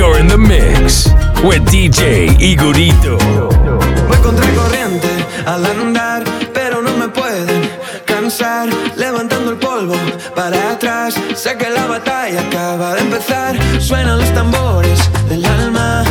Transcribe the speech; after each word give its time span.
You're 0.00 0.18
in 0.18 0.28
the 0.28 0.38
mix 0.38 1.08
with 1.44 1.68
DJ 1.68 2.34
Igorito. 2.40 3.18
Voy 4.08 4.16
contra 4.22 4.46
corriente 4.54 5.10
al 5.44 5.66
andar, 5.66 6.24
pero 6.54 6.80
no 6.80 6.96
me 6.96 7.08
pueden 7.08 7.68
cansar. 8.06 8.70
Levantando 8.96 9.50
el 9.50 9.58
polvo 9.58 9.96
para 10.34 10.70
atrás, 10.70 11.20
sé 11.34 11.54
que 11.58 11.68
la 11.68 11.84
batalla 11.84 12.40
acaba 12.40 12.94
de 12.94 13.02
empezar. 13.02 13.58
Suenan 13.78 14.20
los 14.20 14.32
tambores 14.32 14.98
del 15.28 15.44
alma 15.44 16.02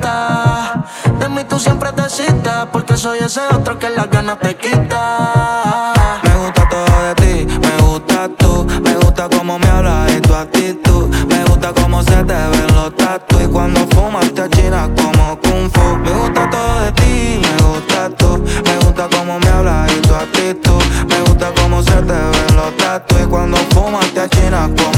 De 0.00 1.28
mí 1.28 1.42
tú 1.48 1.58
siempre 1.58 1.90
te 1.92 2.08
citas, 2.08 2.66
porque 2.72 2.96
soy 2.96 3.18
ese 3.18 3.40
otro 3.52 3.78
que 3.78 3.90
las 3.90 4.08
ganas 4.08 4.38
te 4.38 4.56
quita. 4.56 5.92
Me 6.22 6.34
gusta 6.36 6.68
todo 6.68 7.02
de 7.02 7.14
ti, 7.16 7.58
me 7.58 7.82
gusta 7.82 8.28
tú, 8.38 8.66
me 8.82 8.94
gusta 8.94 9.28
cómo 9.28 9.58
me 9.58 9.66
hablas 9.66 10.12
y 10.12 10.20
tu 10.20 10.34
actitud. 10.34 11.08
Me 11.26 11.44
gusta 11.44 11.72
cómo 11.72 12.02
se 12.02 12.22
te 12.24 12.34
ven 12.34 12.74
los 12.74 12.94
tatu 12.96 13.40
y 13.40 13.46
cuando 13.48 13.80
fumas 13.88 14.32
te 14.34 14.42
achinas 14.42 14.88
como 14.96 15.38
kung 15.40 15.70
fu. 15.72 15.96
Me 15.98 16.10
gusta 16.12 16.48
todo 16.50 16.80
de 16.84 16.92
ti, 16.92 17.40
me 17.42 17.64
gusta 17.66 18.10
tú, 18.16 18.44
me 18.64 18.76
gusta 18.84 19.08
cómo 19.16 19.38
me 19.40 19.48
hablas 19.48 19.92
y 19.92 20.00
tu 20.00 20.14
actitud. 20.14 20.82
Me 21.08 21.20
gusta 21.22 21.52
cómo 21.60 21.82
se 21.82 21.96
te 22.08 22.12
ven 22.12 22.56
los 22.56 22.76
tatu 22.76 23.16
y 23.20 23.26
cuando 23.26 23.56
fumas 23.74 24.06
te 24.14 24.20
achinas 24.20 24.68
como 24.68 24.97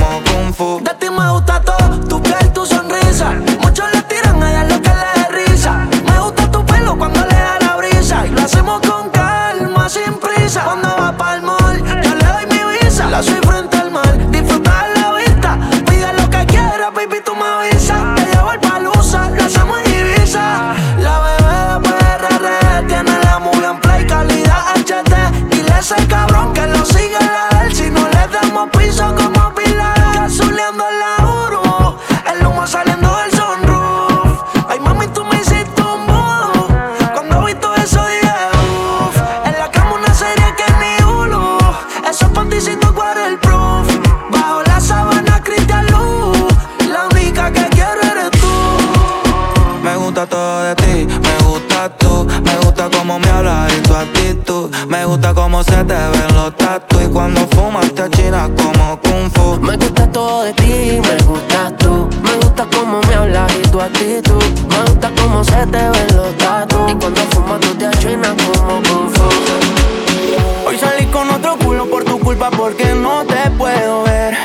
te 55.84 55.94
ven 55.94 56.34
los 56.34 56.56
tatu 56.56 57.00
y 57.00 57.06
cuando 57.08 57.40
fumas 57.48 57.92
te 57.94 58.02
achinas 58.02 58.50
como 58.56 58.98
kung 59.00 59.30
fu. 59.30 59.60
Me 59.60 59.76
gusta 59.76 60.10
todo 60.10 60.42
de 60.42 60.52
ti, 60.54 61.00
me 61.00 61.24
gustas 61.24 61.76
tú. 61.78 62.08
Me 62.22 62.32
gusta 62.36 62.66
cómo 62.74 63.00
me 63.08 63.14
hablas 63.14 63.52
y 63.54 63.68
tu 63.68 63.80
actitud. 63.80 64.42
Me 64.68 64.80
gusta 64.90 65.10
cómo 65.20 65.44
se 65.44 65.66
te 65.66 65.78
ven 65.78 66.16
los 66.16 66.36
tatu 66.38 66.88
y 66.88 66.94
cuando 66.94 67.20
fumas 67.30 67.60
tú 67.60 67.74
te 67.74 67.86
achinas 67.86 68.34
como 68.52 68.82
kung 68.82 69.10
fu. 69.10 70.68
Hoy 70.68 70.76
salí 70.78 71.06
con 71.06 71.30
otro 71.30 71.56
culo 71.58 71.86
por 71.86 72.04
tu 72.04 72.18
culpa 72.18 72.50
porque 72.50 72.94
no 72.94 73.24
te 73.24 73.50
puedo 73.52 74.02
ver. 74.04 74.36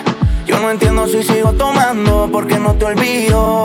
Yo 0.45 0.59
no 0.59 0.71
entiendo 0.71 1.07
si 1.07 1.23
sigo 1.23 1.51
tomando 1.53 2.29
porque 2.31 2.57
no 2.59 2.73
te 2.75 2.85
olvido 2.85 3.64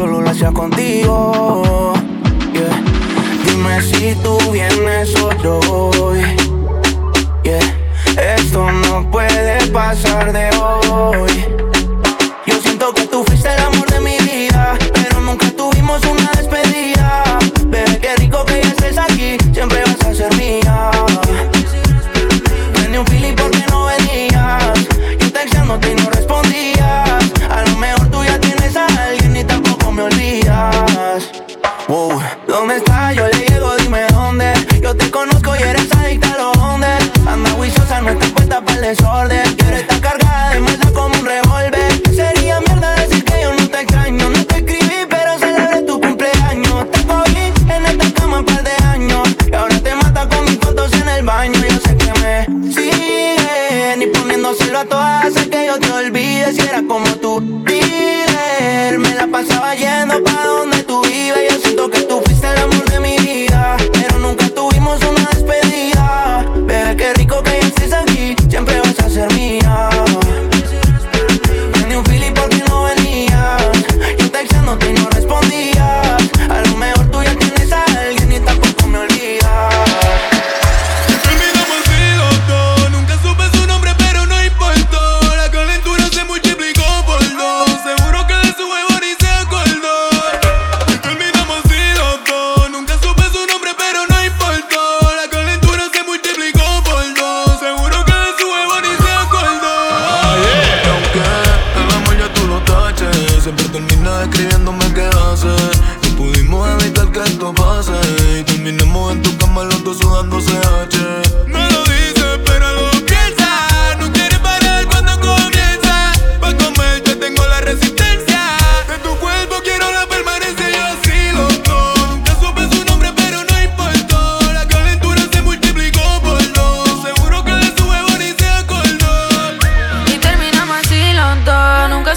solo 0.00 0.22
lo 0.22 0.30
hacía 0.30 0.50
contigo. 0.50 1.92
Yeah. 2.54 2.82
Dime 3.44 3.82
si 3.82 4.14
tú 4.22 4.38
vienes 4.50 5.14
o 5.20 5.60
hoy. 5.68 6.22
Yeah. 7.42 8.34
Esto 8.34 8.72
no 8.72 9.10
puede 9.10 9.66
pasar 9.66 10.32
de 10.32 10.48
hoy. 10.56 11.59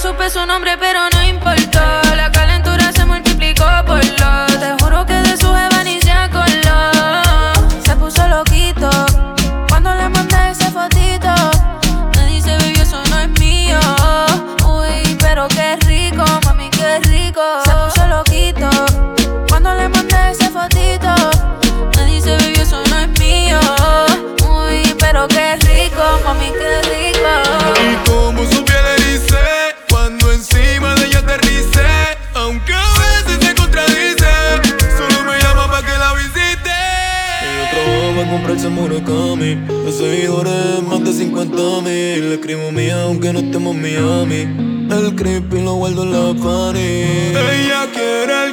supe 0.04 0.30
su 0.30 0.46
nombre, 0.46 0.78
pero 0.78 1.00
no. 1.00 1.13
más 40.42 41.04
de 41.04 41.14
50 41.14 41.82
mil. 41.82 42.32
Escribo 42.34 42.72
mía 42.72 43.04
aunque 43.04 43.32
no 43.34 43.40
estemos 43.40 43.76
Miami. 43.76 44.48
El 44.90 45.16
creepy 45.16 45.62
lo 45.62 45.76
guardo 45.76 46.04
en 46.04 46.12
la 46.12 46.34
party. 46.44 46.80
Ella 46.80 47.88
quiere 47.94 48.48
el 48.48 48.53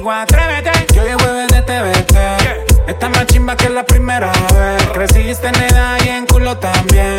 conmigo, 0.00 0.12
atrévete. 0.12 0.70
Yo 0.94 1.02
hoy 1.02 1.12
jueves 1.12 1.48
de 1.48 1.62
TVT. 1.62 2.12
Yeah. 2.12 3.08
Más 3.08 3.26
chimba 3.26 3.56
que 3.56 3.68
la 3.68 3.84
primera 3.84 4.32
vez. 4.54 4.86
Creciste 4.92 5.48
en 5.48 5.54
edad 5.56 5.98
y 6.04 6.08
en 6.08 6.26
culo 6.26 6.56
también. 6.58 7.18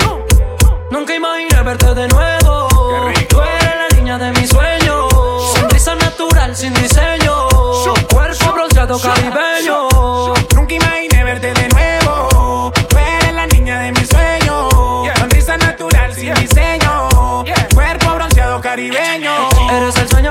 Nunca 0.89 1.15
imaginé 1.15 1.61
verte 1.63 1.93
de 1.93 2.07
nuevo. 2.07 2.67
Tú 3.29 3.41
eres 3.41 3.91
la 3.91 3.97
niña 3.97 4.17
de 4.17 4.31
mis 4.39 4.49
sueños. 4.49 5.13
Sonrisa 5.53 5.95
natural 5.95 6.55
sin 6.55 6.73
diseño. 6.73 7.47
Cuerpo 8.11 8.53
bronceado 8.53 8.99
caribeño. 8.99 9.90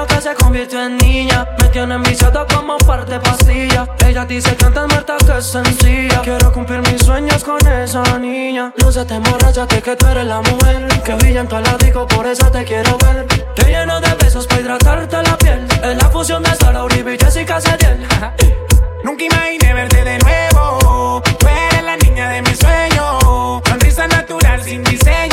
Sueño 0.01 0.07
que 0.07 0.23
se 0.23 0.35
convirtió 0.35 0.83
en 0.83 0.97
niña. 0.97 1.47
Me 1.61 1.69
tiene 1.69 1.95
enviciado 1.95 2.47
como 2.47 2.79
parte 2.79 3.19
pastilla. 3.21 3.87
Ella 4.07 4.25
dice 4.25 4.57
que 4.57 4.65
antes 4.65 4.87
muerta 4.89 5.17
que 5.19 5.43
sencilla. 5.43 6.23
Quiero 6.23 6.51
cumplir 6.53 6.81
mis 6.91 7.03
sueños 7.03 7.45
con 7.45 7.59
esa 7.67 8.19
niña. 8.19 8.73
No 8.79 8.91
se 8.91 9.05
te 9.05 9.17
emborrachate 9.17 9.83
que 9.83 9.97
tú 9.97 10.07
eres 10.07 10.27
la 10.27 10.41
mujer. 10.41 10.89
Que 11.05 11.15
brilla 11.17 11.41
en 11.41 11.49
tu 11.49 11.57
aladico, 11.57 12.07
por 12.07 12.27
eso 12.27 12.51
te 12.51 12.65
quiero 12.65 12.97
ver. 12.99 13.27
Te 13.55 13.65
lleno 13.65 14.01
de 14.01 14.15
besos 14.15 14.47
para 14.47 14.61
hidratarte 14.63 15.23
la 15.23 15.37
piel. 15.37 15.67
Es 15.83 15.97
la 16.03 16.09
fusión 16.09 16.43
de 16.45 16.55
Sara 16.55 16.83
Uribe 16.83 17.17
y 17.17 17.19
Jessica 17.19 17.61
Sediel. 17.61 18.07
Nunca 19.05 19.25
imaginé 19.25 19.75
verte 19.75 20.03
de 20.03 20.19
nuevo. 20.19 21.23
Tú 21.39 21.47
eres 21.47 21.85
la 21.85 21.97
niña 21.99 22.31
de 22.31 22.43
mis 22.43 22.59
sueños. 22.59 23.63
Sonrisa 23.69 24.07
natural 24.07 24.63
sin 24.63 24.83
diseño. 24.83 25.30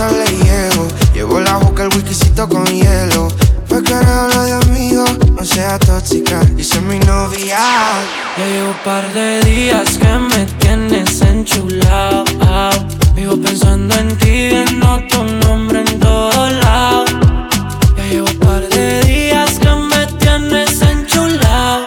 Casa 0.00 0.16
le 0.16 0.26
llego. 0.44 0.88
Llevo 1.14 1.40
la 1.40 1.56
boca, 1.58 1.84
el 1.84 1.88
whiskycito 1.88 2.48
con 2.48 2.64
hielo. 2.66 3.28
Fue 3.66 3.78
habla 3.78 4.44
de 4.44 4.52
amigos, 4.52 5.10
no 5.36 5.44
sea 5.44 5.78
tóxica. 5.78 6.40
Dice 6.56 6.80
mi 6.80 6.98
novia. 7.00 7.58
Ya 8.36 8.46
llevo 8.46 8.68
un 8.68 8.84
par 8.84 9.12
de 9.12 9.40
días 9.42 9.98
que 9.98 10.12
me 10.30 10.46
tienes 10.58 11.20
enchulado. 11.20 12.24
Vivo 13.14 13.36
pensando 13.36 13.94
en 13.96 14.16
ti, 14.18 14.48
viendo 14.48 15.00
tu 15.08 15.22
nombre 15.46 15.80
en 15.80 16.00
todos 16.00 16.52
lados. 16.52 17.10
Ya 17.96 18.04
llevo 18.10 18.28
un 18.28 18.38
par 18.38 18.68
de 18.68 19.02
días 19.04 19.58
que 19.58 19.70
me 19.90 20.06
tienes 20.18 20.82
enchulado. 20.82 21.86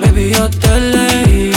Baby, 0.00 0.32
yo 0.34 0.50
te 0.50 0.80
leí 0.80 1.52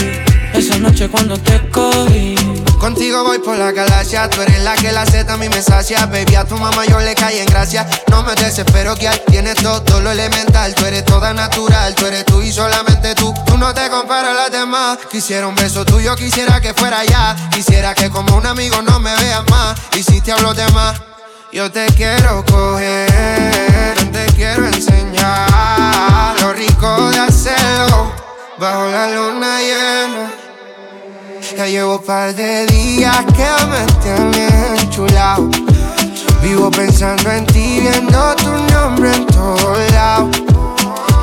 esa 0.54 0.78
noche 0.78 1.10
cuando 1.10 1.38
te 1.38 1.60
cogí. 1.70 2.55
Contigo 2.86 3.24
voy 3.24 3.40
por 3.40 3.58
la 3.58 3.72
galaxia, 3.72 4.30
tú 4.30 4.44
eres 4.44 4.62
la 4.62 4.76
que 4.76 4.92
la 4.92 5.08
Z 5.08 5.34
a 5.34 5.38
mí 5.38 5.50
me 5.50 5.60
sacia. 5.60 6.06
Baby, 6.06 6.36
a 6.36 6.46
tu 6.46 6.56
mamá 6.56 6.86
yo 6.86 7.00
le 7.00 7.16
caí 7.16 7.40
en 7.40 7.48
gracia. 7.48 7.84
No 8.12 8.22
me 8.22 8.36
desespero 8.36 8.94
que 8.96 9.10
tienes 9.26 9.56
todo 9.56 10.02
lo 10.02 10.12
elemental. 10.12 10.76
Tú 10.76 10.86
eres 10.86 11.04
toda 11.04 11.34
natural, 11.34 11.96
tú 11.96 12.06
eres 12.06 12.24
tú 12.26 12.44
y 12.44 12.52
solamente 12.52 13.16
tú. 13.16 13.34
Tú 13.48 13.58
no 13.58 13.74
te 13.74 13.90
comparas 13.90 14.30
a 14.30 14.34
las 14.36 14.52
demás. 14.52 15.00
Quisiera 15.10 15.48
un 15.48 15.56
beso 15.56 15.84
tuyo, 15.84 16.16
quisiera 16.16 16.62
que 16.62 16.76
fuera 16.76 17.04
ya. 17.04 17.36
Quisiera 17.52 17.96
que 17.96 18.12
como 18.12 18.38
un 18.38 18.46
amigo 18.46 18.80
no 18.84 19.00
me 19.00 19.16
veas 19.16 19.44
más. 19.50 19.76
Y 19.98 20.04
si 20.04 20.22
te 20.22 20.32
hablo 20.32 20.54
de 20.54 20.68
más 20.68 21.02
yo 21.52 21.72
te 21.72 21.88
quiero 21.88 22.46
coger, 22.46 23.96
te 24.12 24.26
quiero 24.36 24.68
enseñar 24.68 26.40
Lo 26.40 26.54
rico 26.54 27.10
de 27.10 27.18
hacerlo. 27.18 28.14
Bajo 28.60 28.86
la 28.92 29.10
luna 29.10 29.60
llena 29.60 30.45
ya 31.54 31.68
llevo 31.68 32.02
par 32.02 32.34
de 32.34 32.66
días 32.66 33.24
que 33.36 33.66
me 33.68 33.86
tienes 34.02 34.84
enchulado. 34.84 35.50
Vivo 36.42 36.72
pensando 36.72 37.32
en 37.32 37.46
ti, 37.46 37.80
viendo 37.82 38.36
tu 38.36 38.52
nombre 38.74 39.14
en 39.14 39.26
todos 39.28 39.92
lados. 39.92 40.42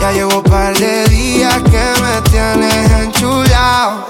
Ya 0.01 0.13
llevo 0.13 0.43
par 0.43 0.77
de 0.79 1.05
días 1.09 1.55
que 1.63 1.85
me 2.03 2.31
tienes 2.31 2.91
enchulado. 3.01 4.07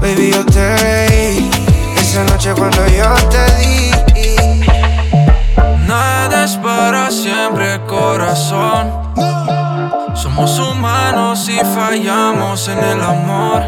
Baby, 0.00 0.30
yo 0.32 0.44
te 0.46 0.76
reí 0.78 1.50
esa 1.96 2.24
noche 2.24 2.52
cuando 2.54 2.86
yo 2.86 3.14
te 3.28 3.56
di. 3.56 3.90
Nada 5.86 6.44
es 6.44 6.56
para 6.56 7.10
siempre, 7.10 7.80
corazón. 7.86 9.04
Somos 10.14 10.58
humanos 10.58 11.48
y 11.48 11.58
fallamos 11.58 12.68
en 12.68 12.78
el 12.78 13.02
amor. 13.02 13.62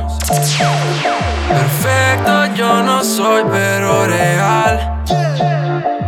Perfecto 1.49 2.55
yo 2.55 2.83
no 2.83 3.05
soy, 3.05 3.45
pero 3.51 4.07
real. 4.07 5.03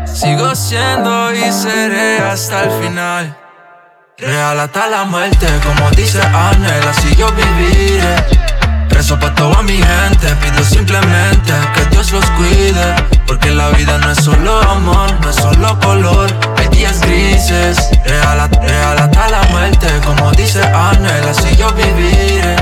Sigo 0.07 0.55
siendo 0.55 1.33
y 1.35 1.53
seré 1.53 2.21
hasta 2.21 2.65
el 2.65 2.71
final. 2.83 3.37
Real 4.17 4.59
hasta 4.59 4.89
la 4.89 5.05
muerte, 5.05 5.47
como 5.63 5.91
dice 5.91 6.21
Anel, 6.23 6.89
así 6.89 7.15
yo 7.17 7.29
viviré. 7.33 8.17
Rezo 8.89 9.19
pa' 9.19 9.35
toda 9.35 9.63
mi 9.63 9.77
gente, 9.77 10.35
pido 10.41 10.65
simplemente 10.65 11.53
que 11.75 11.88
Los 12.13 12.25
cuide. 12.31 12.95
Porque 13.27 13.51
la 13.51 13.69
vida 13.71 13.99
no 13.99 14.11
es 14.11 14.25
solo 14.25 14.63
amor, 14.63 15.11
no 15.21 15.29
es 15.29 15.37
solo 15.37 15.79
color, 15.81 16.31
hay 16.57 16.67
días 16.69 17.03
grises. 17.03 17.91
Real, 18.07 18.49
real 18.63 18.99
hasta 18.99 19.29
la 19.29 19.43
muerte, 19.51 19.87
como 20.07 20.31
dice 20.33 20.63
Anel, 20.63 21.29
así 21.29 21.55
yo 21.57 21.71
viviré. 21.75 22.57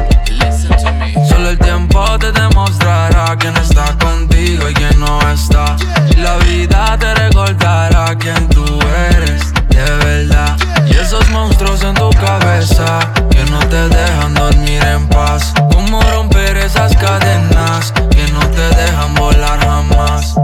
Solo 1.28 1.50
el 1.50 1.58
tiempo 1.58 2.18
te 2.18 2.32
demostrará 2.32 3.36
quién 3.38 3.56
está 3.56 3.96
contigo 3.98 4.68
y 4.68 4.74
quién 4.74 4.98
no 4.98 5.20
está. 5.30 5.76
Y 6.10 6.16
la 6.16 6.36
vida 6.38 6.98
te 6.98 7.14
recordará 7.14 8.16
quién 8.18 8.48
tú 8.48 8.64
eres, 9.12 9.52
de 9.68 10.04
verdad. 10.04 10.56
Y 10.88 10.96
esos 10.96 11.28
monstruos 11.30 11.84
en 11.84 11.94
tu 11.94 12.10
cabeza 12.10 12.98
que 13.30 13.44
no 13.44 13.60
te 13.60 13.88
dejan 13.90 14.34
dormir 14.34 14.82
en 14.82 15.06
paz. 15.08 15.54
¿Cómo 15.72 16.02
romper 16.10 16.56
esas 16.56 16.96
cadenas 16.96 17.92
no 18.36 18.50
te 18.50 18.68
dejan 18.76 19.14
volar 19.14 19.58
jamás? 19.60 20.36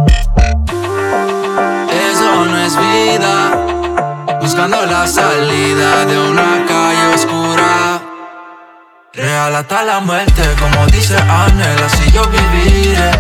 Eso 1.91 2.45
no 2.47 2.59
es 2.59 2.77
vida. 2.77 3.35
Buscando 4.41 4.85
la 4.87 5.07
salida 5.07 6.05
de 6.07 6.19
una 6.19 6.65
calle 6.67 7.15
oscura. 7.15 8.01
Real 9.13 9.55
hasta 9.55 9.83
la 9.83 10.01
muerte, 10.01 10.43
como 10.59 10.87
dice 10.87 11.17
Anel, 11.17 11.83
así 11.85 12.11
yo 12.13 12.23
viviré. 12.29 13.11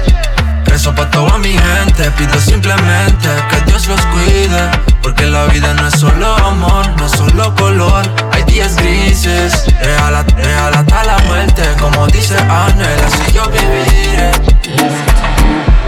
Rezo 0.64 0.94
pa' 0.94 1.10
toda 1.10 1.38
mi 1.38 1.52
gente, 1.52 2.10
pido 2.12 2.40
simplemente 2.40 3.28
que 3.50 3.60
Dios 3.66 3.86
los 3.88 4.00
cuide. 4.06 4.91
Porque 5.02 5.26
la 5.26 5.46
vida 5.46 5.74
no 5.74 5.88
es 5.88 5.98
solo 5.98 6.34
amor, 6.36 6.86
no 6.96 7.06
es 7.06 7.12
solo 7.12 7.54
color, 7.56 8.04
hay 8.30 8.42
días 8.44 8.76
grises. 8.76 9.64
Real, 9.80 10.24
real 10.36 10.74
hasta 10.74 11.04
la 11.04 11.18
muerte, 11.26 11.62
como 11.80 12.06
dice 12.06 12.36
Anel, 12.38 13.00
así 13.04 13.32
yo 13.32 13.42
viviré. 13.50 14.30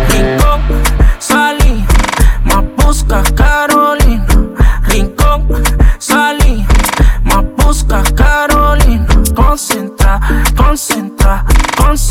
Rincón, 0.09 0.61
salí, 1.19 1.85
más 2.45 2.65
busca 2.77 3.23
Carolina. 3.35 4.27
Rincón, 4.89 5.47
salí, 5.99 6.67
más 7.23 7.45
busca 7.57 8.03
Carolina. 8.15 9.07
Concentra, 9.35 10.21
concentra, 10.57 11.45
concentra, 11.77 12.04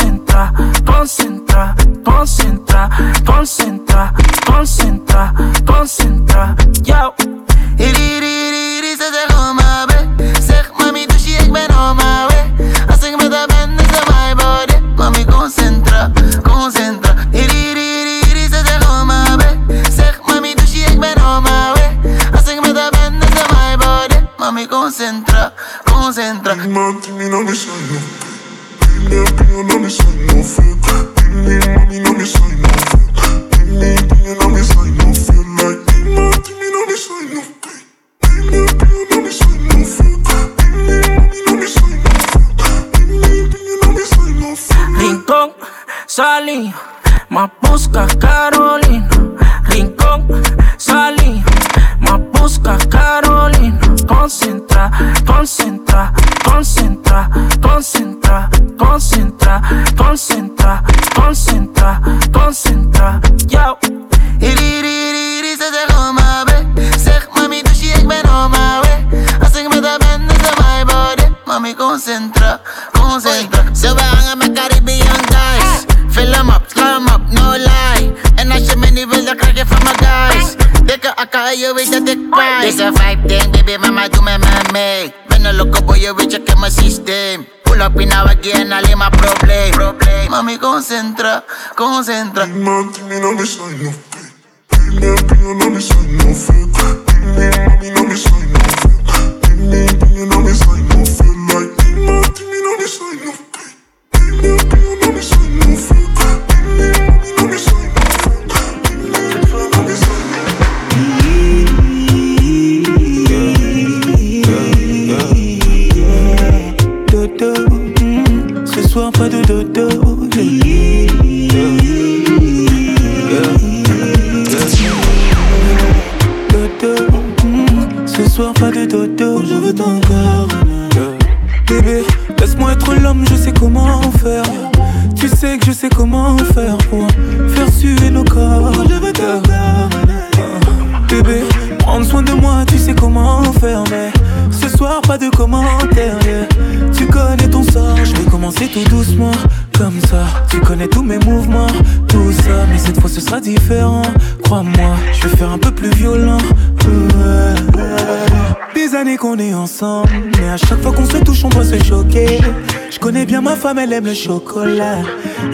elle 163.77 163.93
aime 163.93 164.05
le 164.05 164.13
chocolat, 164.13 164.99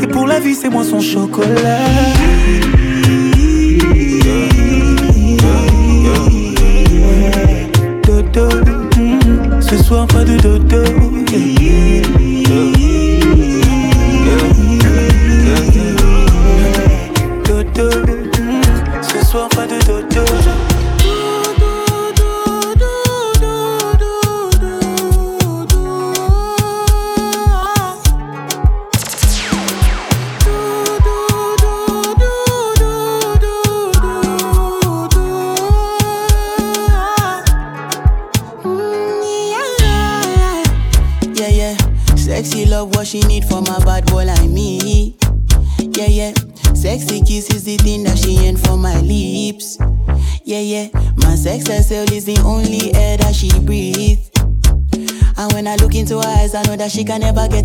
et 0.02 0.08
pour 0.08 0.28
la 0.28 0.40
vie, 0.40 0.56
c'est 0.56 0.70
moi 0.70 0.84
son 0.84 1.02
chocolat. 1.02 1.80
dodo. 8.04 8.50
Ce 9.60 9.78
soir, 9.78 10.08
pas 10.08 10.24
de. 10.24 10.38
Dodo. 10.38 10.84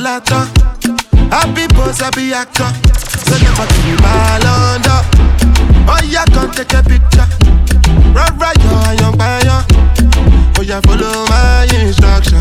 idolator. 0.00 0.48
Happy 1.30 1.66
pose, 1.68 2.00
happy 2.00 2.32
actor. 2.32 2.70
So 3.24 3.36
never 3.38 3.66
me 3.84 3.96
ball 4.00 4.46
under. 4.46 5.00
Oh 5.88 6.00
yeah, 6.04 6.24
come 6.26 6.50
take 6.50 6.72
a 6.72 6.82
picture. 6.82 7.26
Run 8.14 8.38
right 8.38 8.56
your 8.62 8.94
young 9.00 9.16
buyer. 9.16 9.64
Oh 10.58 10.62
yeah, 10.62 10.80
follow 10.80 11.26
my 11.28 11.68
instruction. 11.74 12.40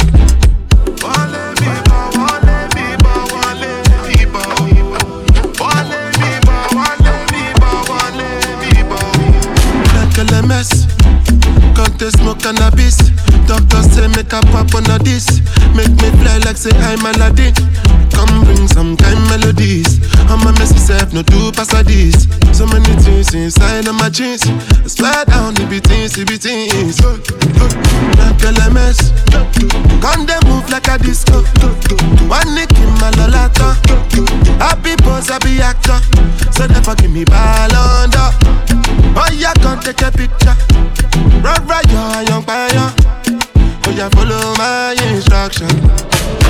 Wale 1.03 1.53
people, 1.59 2.07
wale 2.15 2.67
people, 2.71 3.21
wale 3.35 3.83
people. 4.07 4.49
Wale 5.59 5.99
people, 6.15 6.63
wale 6.79 7.25
people, 7.27 7.77
wale 7.89 8.29
people. 8.63 9.09
Like 9.95 10.17
a 10.17 10.47
mess. 10.47 10.87
Come 11.75 11.97
to 11.97 12.11
smoke 12.11 12.39
cannabis. 12.39 12.97
Doctors 13.47 13.91
say 13.91 14.07
make 14.07 14.33
a 14.33 14.41
pop 14.51 14.73
on 14.75 14.89
a 14.91 14.99
this 14.99 15.38
say 16.59 16.75
I'm 16.91 16.99
Aladdin. 16.99 17.55
Come 18.11 18.43
bring 18.43 18.67
some 18.67 18.97
kind 18.97 19.19
melodies. 19.31 20.03
I'm 20.27 20.43
a 20.43 20.51
messy 20.59 20.77
self, 20.77 21.13
no 21.13 21.23
do 21.23 21.53
pass. 21.53 21.71
So 22.51 22.67
many 22.67 22.93
things 22.99 23.33
inside 23.33 23.87
of 23.87 23.95
my 23.95 24.09
jeans. 24.09 24.43
Slide 24.83 25.27
down 25.27 25.53
the 25.53 25.65
beatings, 25.71 26.19
the 26.19 26.27
beatings. 26.27 26.99
Like 28.19 28.43
a 28.43 28.73
mess. 28.75 29.15
Come 30.03 30.25
they 30.27 30.35
move 30.51 30.67
like 30.69 30.89
a 30.91 30.97
disco. 30.99 31.39
One 32.27 32.51
nick 32.53 32.71
in 32.75 32.91
my 32.99 33.09
lolata. 33.15 33.79
Happy 34.59 34.97
boss, 34.97 35.29
happy 35.29 35.61
actor. 35.61 35.95
So 36.51 36.67
never 36.67 36.93
give 36.95 37.11
me 37.11 37.23
ball 37.23 37.71
under. 37.71 38.35
Oh 39.15 39.31
yeah, 39.31 39.53
come 39.63 39.79
take 39.79 40.01
a 40.01 40.11
picture. 40.11 40.55
Right, 41.39 41.63
right, 41.63 41.87
yo, 41.87 42.19
young 42.27 42.43
fire. 42.43 43.38
Oh 43.91 44.09
follow 44.11 44.53
my 44.57 44.95
instruction. 45.11 45.67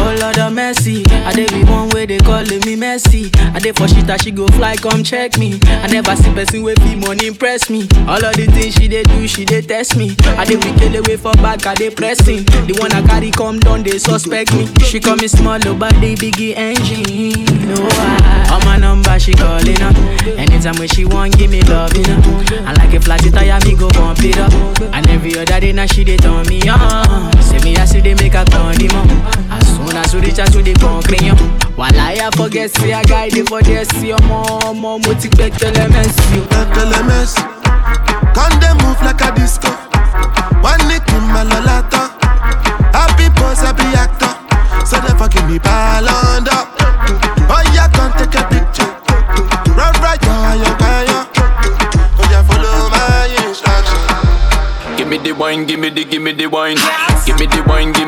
Oh 0.02 0.16
Lord 0.22 0.38
of 0.40 0.54
mercy, 0.54 1.04
I 1.28 1.34
dey 1.34 1.46
be 1.48 1.64
one 1.70 1.90
way 1.90 2.06
they 2.06 2.20
calling 2.20 2.62
me 2.66 2.76
messy. 2.76 3.30
I 3.54 3.60
dey 3.60 3.72
for 3.74 3.88
shit 3.88 4.08
that 4.08 4.22
she 4.24 4.32
go 4.32 4.48
fly, 4.48 4.76
come 4.78 5.04
check 5.04 5.38
me. 5.38 5.60
I 5.66 5.88
never 5.88 6.16
see 6.16 6.32
person 6.34 6.64
with 6.64 6.80
fee 6.84 6.96
money 6.96 7.28
impress 7.28 7.70
me. 7.70 7.82
All 8.08 8.24
of 8.24 8.36
the 8.36 8.48
things 8.54 8.76
she 8.76 8.88
dey 8.88 9.04
do, 9.04 9.28
she 9.28 9.44
dey 9.46 9.62
test 9.62 9.98
me. 9.98 10.16
I 10.40 10.46
dey 10.46 10.56
wicked 10.56 10.96
away 10.96 11.18
for 11.18 11.34
back, 11.44 11.66
I 11.66 11.76
dey 11.76 11.90
pressing. 11.90 12.44
The 12.46 12.78
one 12.80 12.94
I 12.94 13.02
carry 13.06 13.32
come 13.32 13.60
down, 13.60 13.84
they 13.84 14.00
suspect 14.00 14.54
me. 14.54 14.68
She 14.86 15.00
call 15.02 15.16
me 15.18 15.28
small, 15.28 15.60
oh, 15.68 15.76
but 15.76 15.94
they 16.00 16.16
biggie 16.16 16.56
engine. 16.56 17.44
No, 17.68 17.76
I, 17.92 18.56
on 18.56 18.64
my 18.66 18.78
number 18.78 19.20
she 19.20 19.34
calling 19.34 19.82
up. 19.82 19.96
Anytime 20.40 20.76
when 20.80 20.88
she 20.88 21.04
want, 21.06 21.38
give 21.38 21.52
me 21.52 21.62
love, 21.64 21.96
you 21.98 22.04
know. 22.08 22.22
I 22.66 22.72
like 22.74 22.94
a 22.94 23.02
flat 23.02 23.20
tire, 23.20 23.60
me 23.66 23.76
go 23.76 23.90
bump 23.90 24.20
it 24.24 24.38
up. 24.38 24.54
And 24.96 25.08
every 25.10 25.38
other 25.38 25.60
day 25.60 25.74
now 25.74 25.88
she 25.88 26.06
dey 26.06 26.16
turn 26.18 26.48
me 26.48 26.62
on. 26.70 27.29
Say 27.42 27.60
me 27.64 27.76
I 27.78 27.86
see 27.86 28.02
they 28.02 28.16
make 28.16 28.34
a 28.36 28.46
condiment. 28.46 29.12
As 29.52 29.68
soon 29.76 29.96
as 29.96 30.14
we 30.14 30.22
reach 30.22 30.40
out 30.40 30.52
to 30.54 30.62
the 30.62 30.74
concrete, 30.74 31.22
yo. 31.22 31.36
While 31.76 31.96
I 31.96 32.30
forget, 32.36 32.72
say 32.72 32.94
I 32.94 33.04
guide 33.04 33.36
it 33.38 33.48
for 33.48 33.62
this, 33.62 33.88
see 34.00 34.10
your 34.10 34.22
mom, 34.24 34.82
mom, 34.82 35.02
what 35.04 35.24
you 35.24 35.30
expect, 35.32 35.64
elements, 35.64 36.18
you. 36.36 36.42
LMS. 36.76 37.36
Come 38.36 38.56
they 38.60 38.74
move 38.84 39.00
like 39.02 39.22
a 39.22 39.32
disco. 39.36 39.72
One 40.62 40.80
nick 40.88 41.08
in 41.10 41.24
my 41.32 41.44
lolata. 41.48 42.12
Happy 42.94 43.30
boss, 43.40 43.62
happy 43.62 43.88
actor. 43.96 44.32
So 44.86 45.00
never 45.02 45.28
give 45.28 45.48
me 45.50 45.60
ball 45.60 46.08
under. 46.08 46.62
Oh 47.52 47.64
yeah, 47.74 47.88
come 47.92 48.12
take 48.20 48.36
a 48.36 48.44
picture. 48.48 48.92
Right, 49.76 49.96
right, 50.04 50.22
yo, 50.22 50.34
yo, 50.60 50.70
yo. 51.08 51.18
Oh 52.20 52.28
yeah, 52.32 52.44
follow 52.44 52.90
my 52.92 53.28
instruction. 53.48 54.98
Give 54.98 55.08
me 55.08 55.18
the 55.18 55.32
wine, 55.32 55.66
give 55.66 55.80
me 55.80 55.90
the, 55.90 56.06
give 56.06 56.22
me 56.22 56.34
the 56.34 56.48
wine. 56.48 56.78
Me 57.40 57.46
the 57.46 57.64
wine 57.70 57.99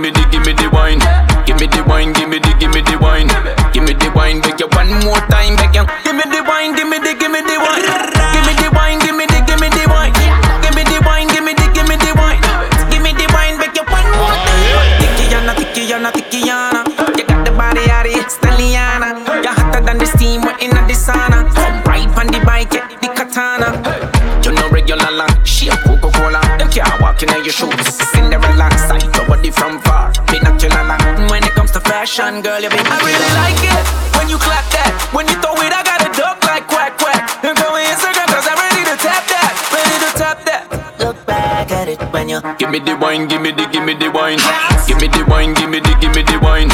fashion, 32.31 32.43
girl, 32.43 32.61
you 32.61 32.69
be 32.69 32.77
I 32.77 32.97
really 33.03 33.31
like 33.35 33.61
it 33.63 33.85
when 34.17 34.29
you 34.29 34.37
clap 34.37 34.65
that. 34.71 34.91
When 35.13 35.27
you 35.27 35.35
throw 35.41 35.55
it, 35.59 35.73
I 35.73 35.83
got 35.83 36.01
a 36.01 36.09
duck 36.15 36.43
like 36.43 36.67
quack 36.67 36.97
quack. 36.97 37.43
And 37.43 37.57
go 37.57 37.75
on 37.75 37.83
Instagram, 37.83 38.27
cause 38.31 38.47
I'm 38.47 38.57
ready 38.57 38.83
to 38.87 38.95
tap 38.97 39.23
that. 39.27 39.51
Ready 39.71 39.97
to 39.99 40.09
tap 40.17 40.37
that. 40.45 40.63
Look 40.99 41.17
back 41.25 41.71
at 41.71 41.87
it 41.89 41.99
when 42.13 42.29
you 42.29 42.41
Give 42.57 42.69
me 42.69 42.79
the 42.79 42.95
wine, 42.95 43.27
give 43.27 43.41
me 43.41 43.51
the, 43.51 43.67
give 43.67 43.83
me 43.83 43.93
the 43.93 44.11
wine. 44.11 44.39
Give 44.87 44.99
me 44.99 45.07
the 45.07 45.25
wine, 45.27 45.53
give 45.53 45.69
me 45.69 45.79
the, 45.79 45.93
give 45.99 46.15
me 46.15 46.23
the 46.23 46.39
wine. 46.39 46.69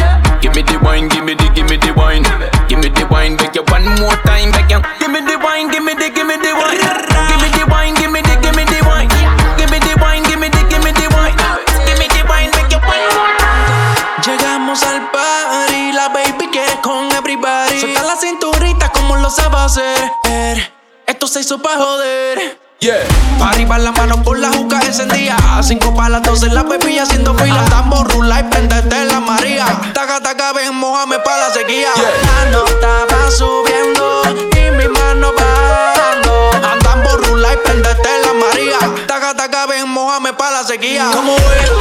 Pa' 40.98 41.04
la 41.04 41.12
sequía. 41.12 41.12
¿Cómo 41.14 41.36
es? 41.38 41.72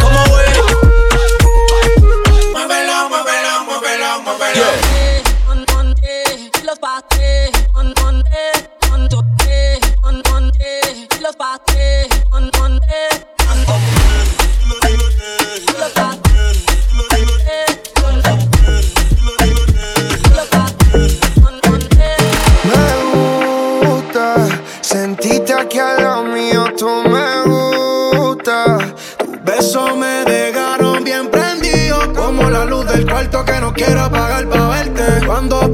¿Cómo 0.00 0.28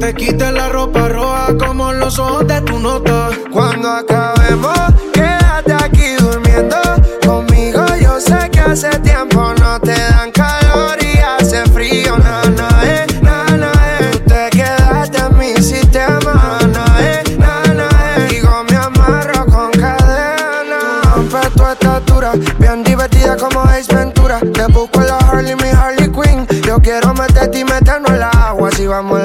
te 0.05 0.13
quites 0.13 0.51
la 0.51 0.69
ropa 0.69 1.07
roja 1.07 1.47
Como 1.57 1.91
los 1.93 2.19
ojos 2.19 2.45
de 2.47 2.61
tu 2.61 2.77
nota 2.77 3.29
Cuando 3.51 3.89
acabemos, 3.89 4.77
quédate 5.13 5.73
aquí 5.73 6.15
durmiendo 6.19 6.77
conmigo. 7.25 7.83
Yo 8.01 8.19
sé 8.19 8.49
que 8.51 8.59
hace 8.59 8.89
tiempo 8.99 9.53
no 9.59 9.79
te 9.79 9.93
dan 9.93 10.31
calor 10.31 10.97
y 11.01 11.17
hace 11.19 11.63
frío, 11.71 12.17
nana, 12.17 12.67
eh, 12.83 13.05
nana, 13.21 13.71
eh. 13.99 14.11
Tú 14.11 14.19
te 14.19 14.49
quedaste 14.51 15.17
en 15.17 15.37
mi 15.37 15.53
sistema, 15.63 16.59
nana, 16.61 16.85
eh, 16.99 17.23
nana, 17.37 17.89
eh. 18.17 18.27
Digo, 18.29 18.63
me 18.69 18.75
amarro 18.75 19.45
con 19.45 19.71
cadena. 19.71 20.79
Tú 21.01 21.09
rompes 21.15 21.49
tu 21.55 21.67
estatura, 21.67 22.31
bien 22.59 22.83
divertida 22.83 23.37
como 23.37 23.61
Ace 23.61 23.95
Ventura. 23.95 24.39
Te 24.39 24.65
busco 24.67 25.01
en 25.01 25.07
la 25.07 25.17
Harley, 25.17 25.55
mi 25.55 25.69
Harley 25.69 26.11
Quinn. 26.11 26.45
Yo 26.63 26.79
quiero 26.79 27.13
meterte 27.13 27.59
y 27.59 27.63
meternos 27.63 28.11
en 28.11 28.19
la 28.19 28.29
agua. 28.29 28.69
Si 28.71 28.85
vamos 28.87 29.19
en 29.19 29.24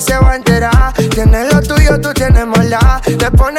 se 0.00 0.16
va 0.18 0.32
a 0.32 0.36
enterar. 0.36 0.92
Tienes 1.10 1.52
lo 1.52 1.60
tuyo, 1.62 2.00
tú 2.00 2.12
tienes 2.14 2.46
maldad. 2.46 3.00
Te 3.02 3.30
pones 3.30 3.57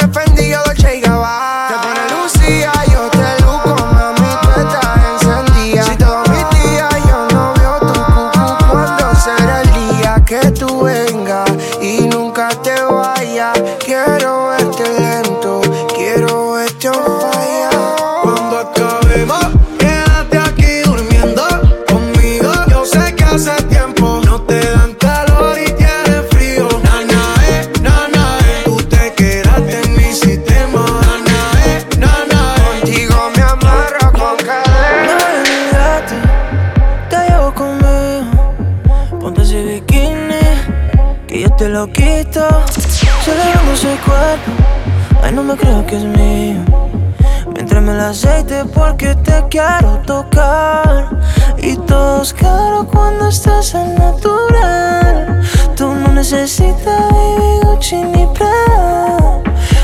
porque 48.74 49.16
te 49.16 49.46
quiero 49.50 50.00
tocar. 50.06 51.10
Y 51.58 51.76
todo 51.76 52.22
es 52.22 52.34
caro 52.34 52.88
cuando 52.92 53.28
estás 53.28 53.76
al 53.76 53.96
natural. 53.96 55.42
Tú 55.76 55.94
no 55.94 56.08
necesitas 56.10 57.00
baby 57.12 57.60
Gucci 57.64 57.98
ni 57.98 58.26
Prada. 58.28 59.42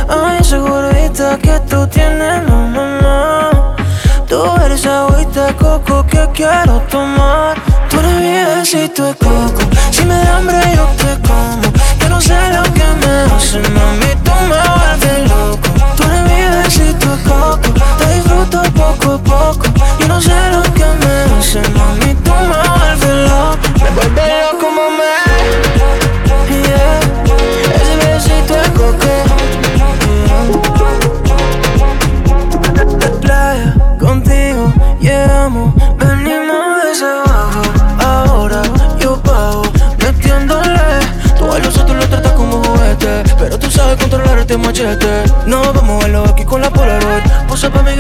Ay, 0.10 0.44
segurita 0.44 1.38
que 1.38 1.60
tú 1.70 1.86
tienes, 1.88 2.44
no, 2.48 2.68
no. 2.70 3.76
Tú 4.28 4.44
eres 4.66 4.86
agüita 4.86 5.54
coco 5.54 6.06
que 6.08 6.28
quiero 6.34 6.82
tomar. 6.90 7.58
Tú 7.90 8.00
eres 8.00 8.14
mi 8.14 8.56
besito 8.56 9.06
de 9.06 9.16
coco. 9.16 9.62
Si 9.92 10.04
me 10.06 10.16
da 10.16 10.38
hambre, 10.38 10.62
yo 10.76 10.86
te 10.98 11.22
como. 11.28 11.95
No 12.16 12.22
sé 12.22 12.40
lo 12.54 12.64
que 12.74 12.86
me 13.02 13.14
hace, 13.36 13.60
mami. 13.60 14.12
Tú 14.24 14.32
me 14.48 14.56
vuelves 14.74 15.30
loco. 15.30 15.68
Tú 15.98 16.04
eres 16.04 16.24
mi 16.24 16.40
besito 16.56 17.08
de 17.14 17.24
coco. 17.24 17.70
Te 17.98 18.06
disfruto 18.16 18.64
poco 18.72 19.16
a 19.16 19.18
poco. 19.18 19.66
Yo 20.00 20.08
no 20.08 20.22
sé 20.22 20.34
lo 20.50 20.64
que 20.74 20.86
me 21.02 21.14
hace, 21.38 21.60
mami. 21.72 22.16
Tú 22.24 22.32
me 22.32 22.56
vuelves 22.56 23.16
loco. 23.30 23.58
Me 23.84 23.90
vuelves 23.96 24.30
loco, 24.44 24.66
mami. 24.78 25.12
Yeah. 26.64 27.00
Ese 27.76 27.96
besito 28.08 28.54
de 28.54 28.70
coco. 28.80 29.14
playa 33.20 33.76
contigo 34.00 34.64
llegamos, 35.02 35.74
venimos 35.98 36.64
desde 36.82 37.08
abajo. 37.08 37.25
Pero 43.98 44.10
tú 44.10 44.18
sabes 44.18 44.36
controlar 44.36 44.40
este 44.40 44.58
machete. 44.58 45.24
No 45.46 45.74
vamos 45.74 46.04
a 46.04 46.08
lo 46.08 46.26
aquí 46.26 46.44
con 46.46 46.62
la 46.62 46.70
Polaroid, 46.70 47.24
posa 47.48 47.70
pa' 47.70 47.82
mi. 47.84 47.92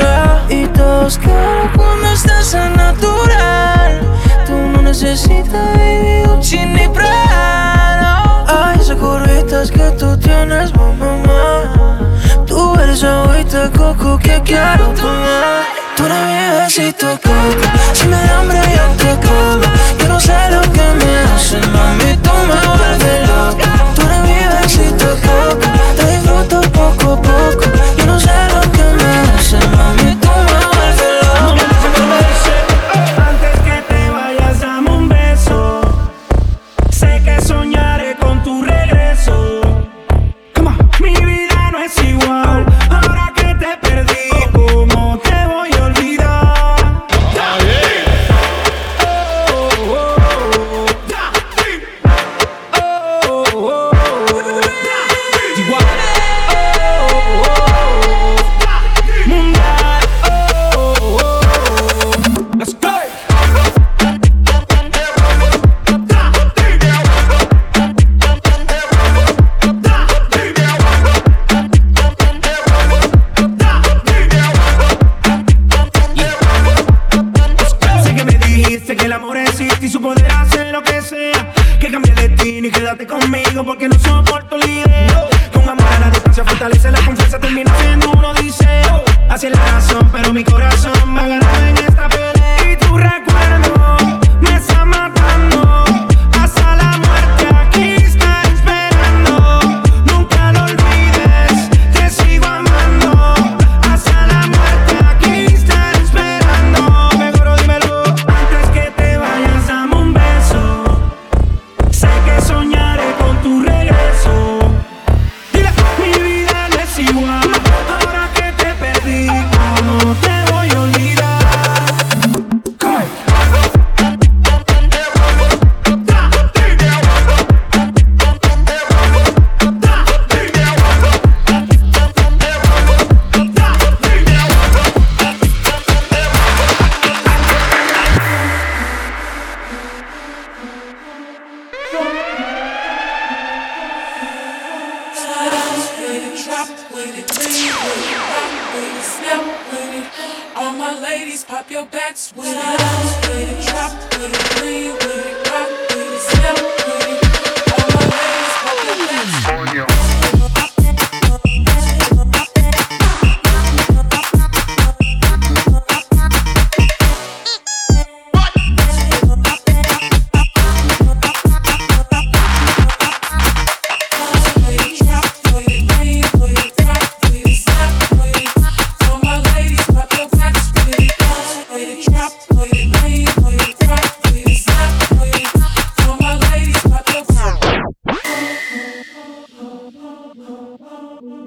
Y 0.49 0.67
todos 0.67 1.17
claro 1.17 1.71
cuando 1.75 2.07
estás 2.11 2.53
en 2.53 2.75
natural. 2.75 4.01
Tú 4.45 4.53
no 4.53 4.81
necesitas 4.81 5.77
baby 5.77 6.23
Gucci 6.25 6.65
ni 6.65 6.87
Prada. 6.89 8.45
Ay, 8.47 8.79
esas 8.79 8.97
curvitas 8.97 9.71
que 9.71 9.91
tú 9.97 10.17
tienes, 10.17 10.73
mamá. 10.75 12.03
Tú 12.45 12.75
eres 12.79 13.03
agüita 13.03 13.67
de 13.67 13.77
coco 13.77 14.17
que 14.17 14.41
quiero 14.43 14.87
tomar. 14.95 15.64
Tú 15.95 16.05
eres 16.05 16.17
mi 16.27 16.59
besito 16.59 17.07
de 17.07 17.17
coco. 17.19 17.67
Si 17.93 18.07
me 18.07 18.17
da 18.17 18.39
hambre, 18.39 18.59
yo 18.75 18.85
te 18.97 19.27
como. 19.27 19.63
Yo 19.99 20.07
no 20.07 20.19
sé 20.19 20.33
lo 20.51 20.61
que 20.73 20.81
me 20.99 21.17
hace, 21.33 21.59
mami. 21.67 22.17
Tú 22.17 22.31
me 22.47 22.67
vuelves 22.67 23.29
loco. 23.29 23.65
Tú 23.95 24.01
eres 24.01 24.21
mi 24.23 24.39
besito 24.55 25.05
de 25.15 25.21
coco. 25.21 25.67
Te 25.95 26.05
disfruto 26.11 26.61
poco 26.71 27.13
a 27.13 27.21
poco. 27.21 27.65
Yo 27.97 28.05
no 28.05 28.19
sé 28.19 28.33
lo 28.53 28.61
que 28.71 28.83
me 28.83 29.09
hace, 29.37 29.57
mami. 29.75 30.14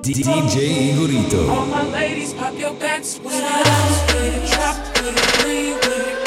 DJ 0.03 0.93
Igorito. 0.93 1.49
All 1.51 1.67
my 1.67 1.83
ladies 1.91 2.33
pop 2.33 2.57
your 2.59 2.73
backs 2.75 3.19
when 3.19 3.35
I 3.35 3.63
bounce 3.65 4.15
with 4.15 4.37
a 4.37 4.55
drop 4.55 4.77
with 4.97 5.17
a 5.17 5.43
breathe 5.43 5.77
with 5.77 6.15
a 6.15 6.18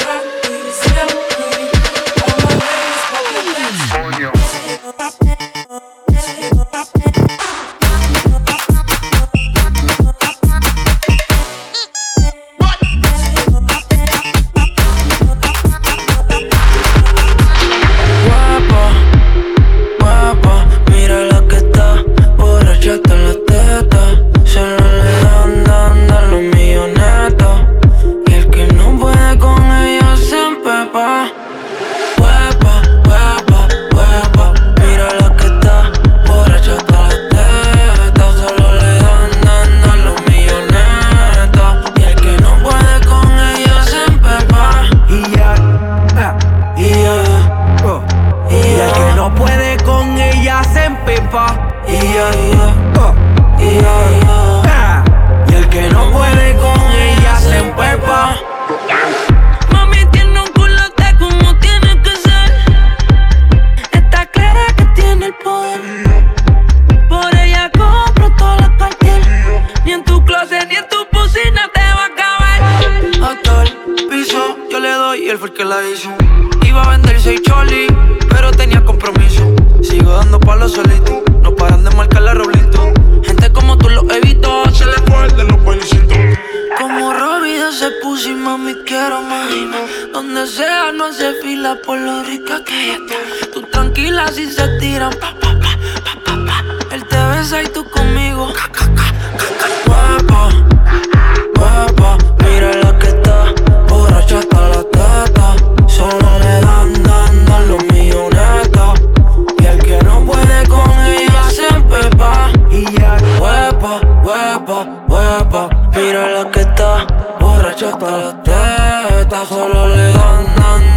teta, 117.98 119.44
solo 119.46 119.88
le 119.88 120.12
dan 120.12 120.46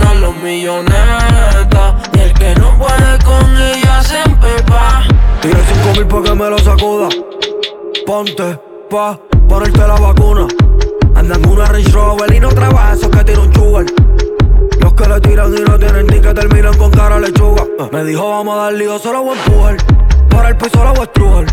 a 0.07 0.13
los 0.15 0.35
millonetas. 0.37 1.95
Y 2.13 2.19
el 2.19 2.33
que 2.33 2.55
no 2.55 2.77
puede 2.77 3.17
con 3.23 3.57
ella 3.57 4.03
se 4.03 4.21
empepa. 4.21 5.03
Tira 5.41 5.59
cinco 5.67 5.91
mil 5.97 6.07
pa' 6.07 6.23
que 6.23 6.35
me 6.35 6.49
lo 6.49 6.57
sacuda. 6.59 7.09
Ponte 8.05 8.59
pa' 8.89 9.19
ponerte 9.47 9.79
la 9.79 9.95
vacuna. 9.95 10.47
Andan 11.15 11.45
una 11.47 11.65
Range 11.65 11.91
Rover 11.91 12.33
y 12.33 12.39
no 12.39 12.49
trabaja 12.49 12.93
esos 12.93 13.09
que 13.09 13.23
tiran 13.23 13.43
un 13.43 13.51
chugar. 13.51 13.85
Los 14.79 14.93
que 14.93 15.07
le 15.07 15.19
tiran 15.21 15.53
y 15.57 15.61
no 15.61 15.79
tienen 15.79 16.07
ni 16.07 16.19
que 16.19 16.33
terminan 16.33 16.77
con 16.77 16.91
cara 16.91 17.19
lechuga. 17.19 17.63
Eh, 17.79 17.89
me 17.91 18.03
dijo, 18.03 18.29
vamos 18.29 18.57
a 18.57 18.63
dar 18.63 18.73
lío, 18.73 18.99
solo 18.99 19.23
voy 19.23 19.37
a 19.37 19.43
empujar. 19.43 19.77
Para 20.29 20.49
el 20.49 20.57
piso 20.57 20.83
la 20.83 20.91
voy 20.91 21.01
a 21.01 21.03
estrujar. 21.03 21.45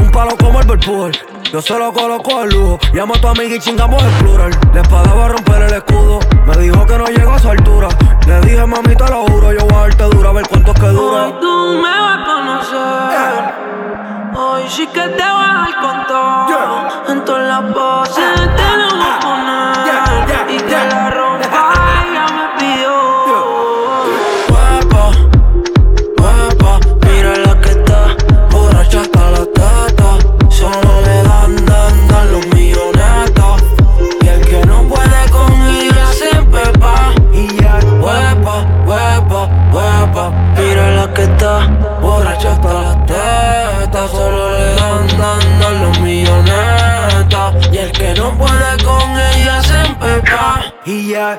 Un 0.00 0.10
palo 0.10 0.36
como 0.38 0.60
el 0.60 0.66
Berpujar. 0.66 1.31
Yo 1.52 1.60
se 1.60 1.78
lo 1.78 1.92
coloco 1.92 2.38
al 2.38 2.48
lujo. 2.48 2.78
Llamo 2.94 3.14
a 3.14 3.20
tu 3.20 3.28
amiga 3.28 3.54
y 3.54 3.58
chingamos 3.58 4.02
el 4.02 4.10
plural. 4.24 4.58
La 4.72 4.80
espada 4.80 5.12
va 5.12 5.26
a 5.26 5.28
romper 5.28 5.62
el 5.64 5.74
escudo. 5.74 6.18
Me 6.46 6.56
dijo 6.56 6.86
que 6.86 6.96
no 6.96 7.04
llegó 7.04 7.32
a 7.32 7.38
su 7.38 7.50
altura. 7.50 7.88
Le 8.26 8.40
dije, 8.40 8.64
mami, 8.64 8.96
te 8.96 9.06
lo 9.10 9.26
juro. 9.26 9.52
Yo 9.52 9.66
voy 9.66 9.74
a 9.74 9.80
darte 9.80 10.04
dura, 10.04 10.30
a 10.30 10.32
ver 10.32 10.48
cuánto 10.48 10.72
es 10.72 10.80
que 10.80 10.86
dura. 10.86 11.26
Hoy 11.26 11.34
tú 11.42 11.66
me 11.74 11.90
vas 11.90 12.18
a 12.18 12.24
conocer. 12.24 13.10
Yeah. 13.10 14.32
Hoy 14.34 14.62
sí 14.66 14.86
que 14.86 15.02
te 15.02 15.22
vas 15.22 15.66
al 15.66 15.74
control. 15.76 16.46
Yeah. 16.48 17.12
En 17.12 17.24
todas 17.26 17.46
las 17.46 17.74
poses. 17.74 18.61
y 50.84 51.10
ya, 51.10 51.38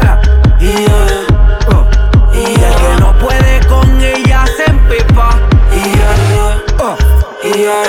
ah, 0.00 0.18
y 0.58 0.72
ya, 0.72 1.26
oh, 1.68 1.86
y 2.32 2.58
ya 2.58 2.74
que 2.74 3.00
no 3.00 3.18
puede 3.18 3.60
con 3.66 4.00
ella 4.00 4.46
se 4.56 4.70
empipa 4.70 5.38
y 5.74 5.98
ya, 5.98 6.62
oh. 6.82 6.96
y 7.44 7.62
ya, 7.64 7.82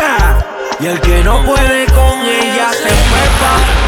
ah, 0.00 0.38
y 0.78 0.86
el 0.86 1.00
que 1.00 1.24
no 1.24 1.44
puede 1.44 1.86
con 1.86 2.20
ella 2.20 2.70
se 2.72 2.88
empipa 2.88 3.78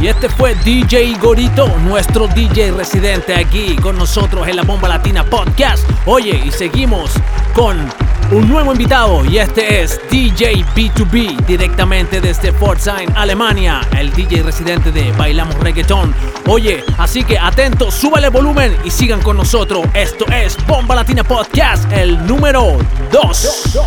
Y 0.00 0.08
este 0.08 0.28
fue 0.28 0.54
DJ 0.56 1.16
Gorito, 1.20 1.66
nuestro 1.78 2.28
DJ 2.28 2.70
residente 2.72 3.34
aquí 3.34 3.76
con 3.76 3.96
nosotros 3.96 4.46
en 4.46 4.56
la 4.56 4.62
Bomba 4.62 4.88
Latina 4.88 5.24
Podcast. 5.24 5.88
Oye, 6.04 6.42
y 6.44 6.52
seguimos 6.52 7.12
con 7.54 7.88
un 8.32 8.48
nuevo 8.48 8.72
invitado 8.72 9.24
y 9.24 9.38
este 9.38 9.82
es 9.82 10.00
DJ 10.10 10.64
B2B 10.74 11.44
directamente 11.46 12.20
desde 12.20 12.52
Pforzheim, 12.52 13.10
Alemania, 13.14 13.80
el 13.96 14.12
DJ 14.12 14.42
residente 14.42 14.90
de 14.90 15.12
Bailamos 15.12 15.54
Reggaeton. 15.56 16.14
Oye, 16.46 16.84
así 16.98 17.24
que 17.24 17.38
atentos, 17.38 17.94
súbale 17.94 18.28
volumen 18.28 18.76
y 18.84 18.90
sigan 18.90 19.22
con 19.22 19.36
nosotros. 19.36 19.86
Esto 19.94 20.24
es 20.32 20.56
Bomba 20.66 20.94
Latina 20.94 21.24
Podcast, 21.24 21.90
el 21.92 22.26
número 22.26 22.78
2. 23.12 23.78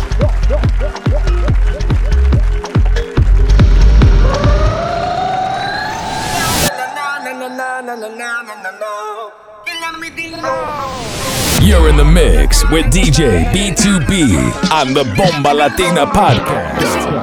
You're 11.62 11.88
in 11.88 11.96
the 11.96 12.04
mix 12.04 12.64
with 12.70 12.86
DJ 12.86 13.44
B2B 13.52 14.72
on 14.72 14.94
the 14.94 15.04
Bomba 15.16 15.54
Latina 15.54 16.06
podcast. 16.06 17.20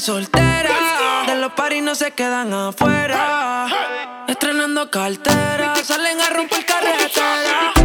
soltera. 0.00 1.24
De 1.26 1.36
los 1.36 1.52
paris 1.52 1.82
no 1.82 1.94
se 1.94 2.12
quedan 2.12 2.52
afuera. 2.52 3.66
Estrenando 4.28 4.90
cartera, 4.90 5.74
salen 5.82 6.20
a 6.20 6.30
romper 6.30 6.64
carretera. 6.66 7.75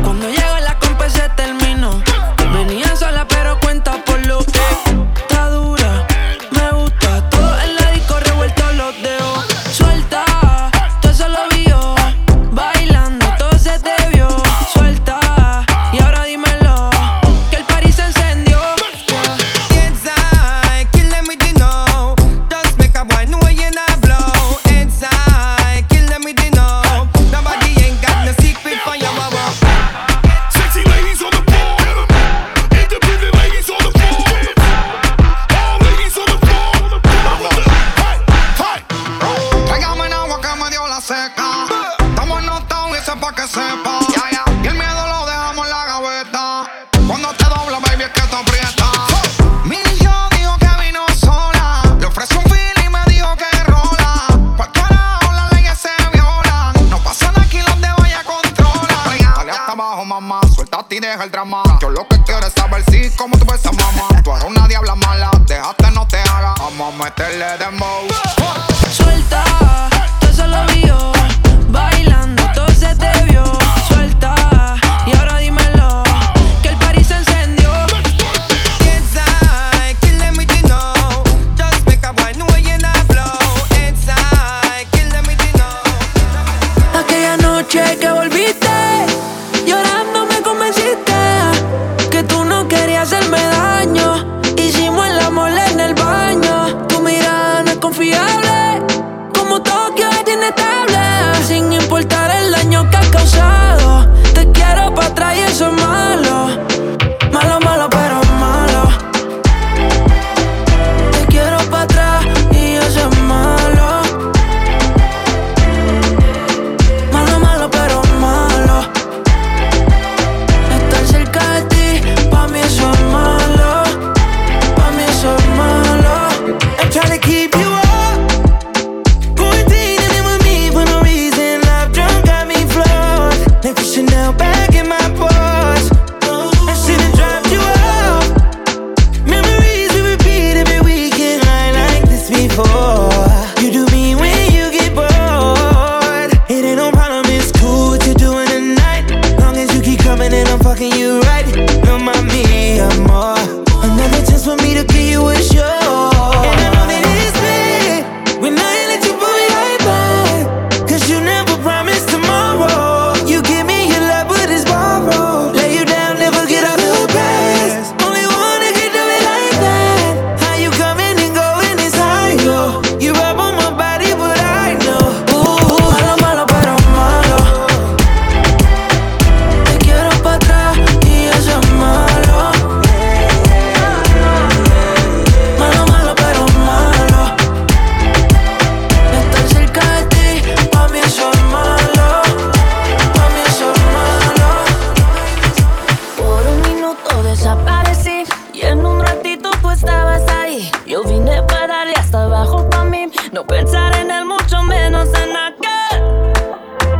Yo 200.86 201.02
vine 201.04 201.42
para 201.44 201.68
darle 201.68 201.94
hasta 201.96 202.24
abajo 202.24 202.70
pa' 202.70 202.84
mí. 202.84 203.08
No 203.32 203.46
pensar 203.48 203.96
en 203.96 204.12
él, 204.12 204.26
mucho 204.26 204.62
menos 204.64 205.08
en 205.14 205.36
aquel. 205.38 206.34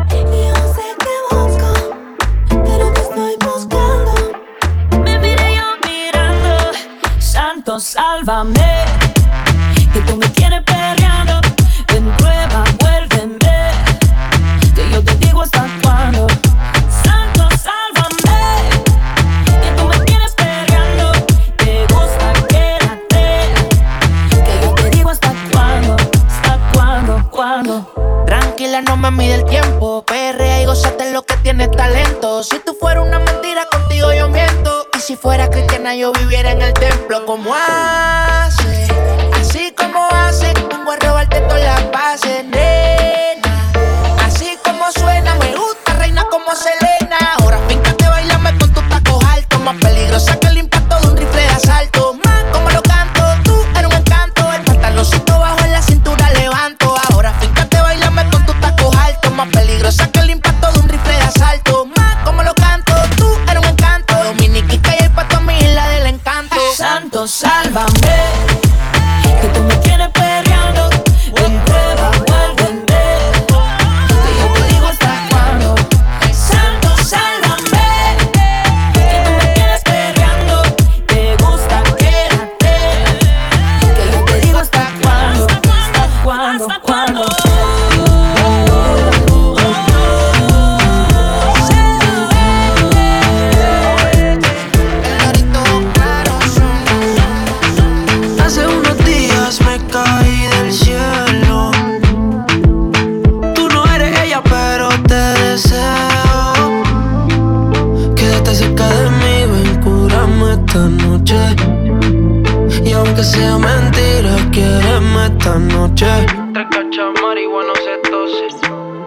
Yo 0.10 0.56
sé 0.74 0.88
que 1.04 1.36
busco, 1.36 1.70
pero 2.64 2.94
te 2.94 3.02
estoy 3.02 3.36
buscando. 3.42 4.14
Me 5.04 5.20
miré 5.20 5.56
yo 5.56 5.68
mirando, 5.86 6.72
Santo, 7.20 7.78
sálvame. 7.78 9.01
Yo 35.96 36.12
viviera 36.14 36.52
en 36.52 36.62
el 36.62 36.74
templo. 36.74 37.26
como 37.26 37.54
hace? 37.54 38.41
Aunque 113.72 114.00
sea 114.00 114.22
mentira, 114.22 114.52
quiéreme 114.52 115.26
esta 115.26 115.60
noche. 115.60 116.08
Tres 116.54 116.68
cachas 116.72 117.22
marihuana 117.22 117.74
se 117.76 118.10
tose. 118.10 118.48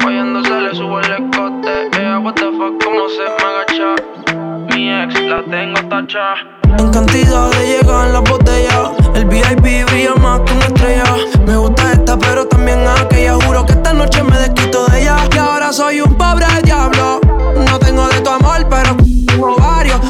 Oyéndose 0.07 0.61
le 0.61 0.75
subo 0.75 1.01
el 1.01 1.12
escote. 1.12 1.89
Ella, 1.99 2.19
what 2.19 2.35
the 2.35 2.51
fuck, 2.53 2.83
cómo 2.83 3.09
se 3.09 3.25
me 3.37 3.45
agacha. 3.51 4.75
Mi 4.75 4.91
ex 4.91 5.21
la 5.23 5.43
tengo 5.45 5.81
tacha. 5.89 6.35
En 6.79 6.91
cantidad 6.91 7.51
de 7.51 7.67
llegar 7.67 8.07
en 8.07 8.12
la 8.12 8.21
botella. 8.21 8.93
El 9.15 9.25
VIP 9.27 9.87
brilla 9.87 10.15
más 10.21 10.41
que 10.41 10.53
una 10.53 10.67
estrella. 10.67 11.05
Me 11.47 11.57
gusta 11.57 11.93
esta, 11.93 12.19
pero 12.19 12.47
también 12.47 12.85
aquella. 12.87 13.35
Juro 13.35 13.65
que 13.67 13.73
esta 13.73 13.93
noche 13.93 14.23
me 14.23 14.37
desquito 14.39 14.87
de 14.87 15.03
ella. 15.03 15.17
Y 15.35 15.39
ahora 15.39 15.73
soy 15.73 16.01
un 16.01 16.15
pobre 16.17 16.47
diablo. 16.65 17.21
No 17.69 17.79
tengo 17.79 18.07
de 18.09 18.21
tu 18.21 18.31
amor, 18.31 18.67
pero 18.69 18.93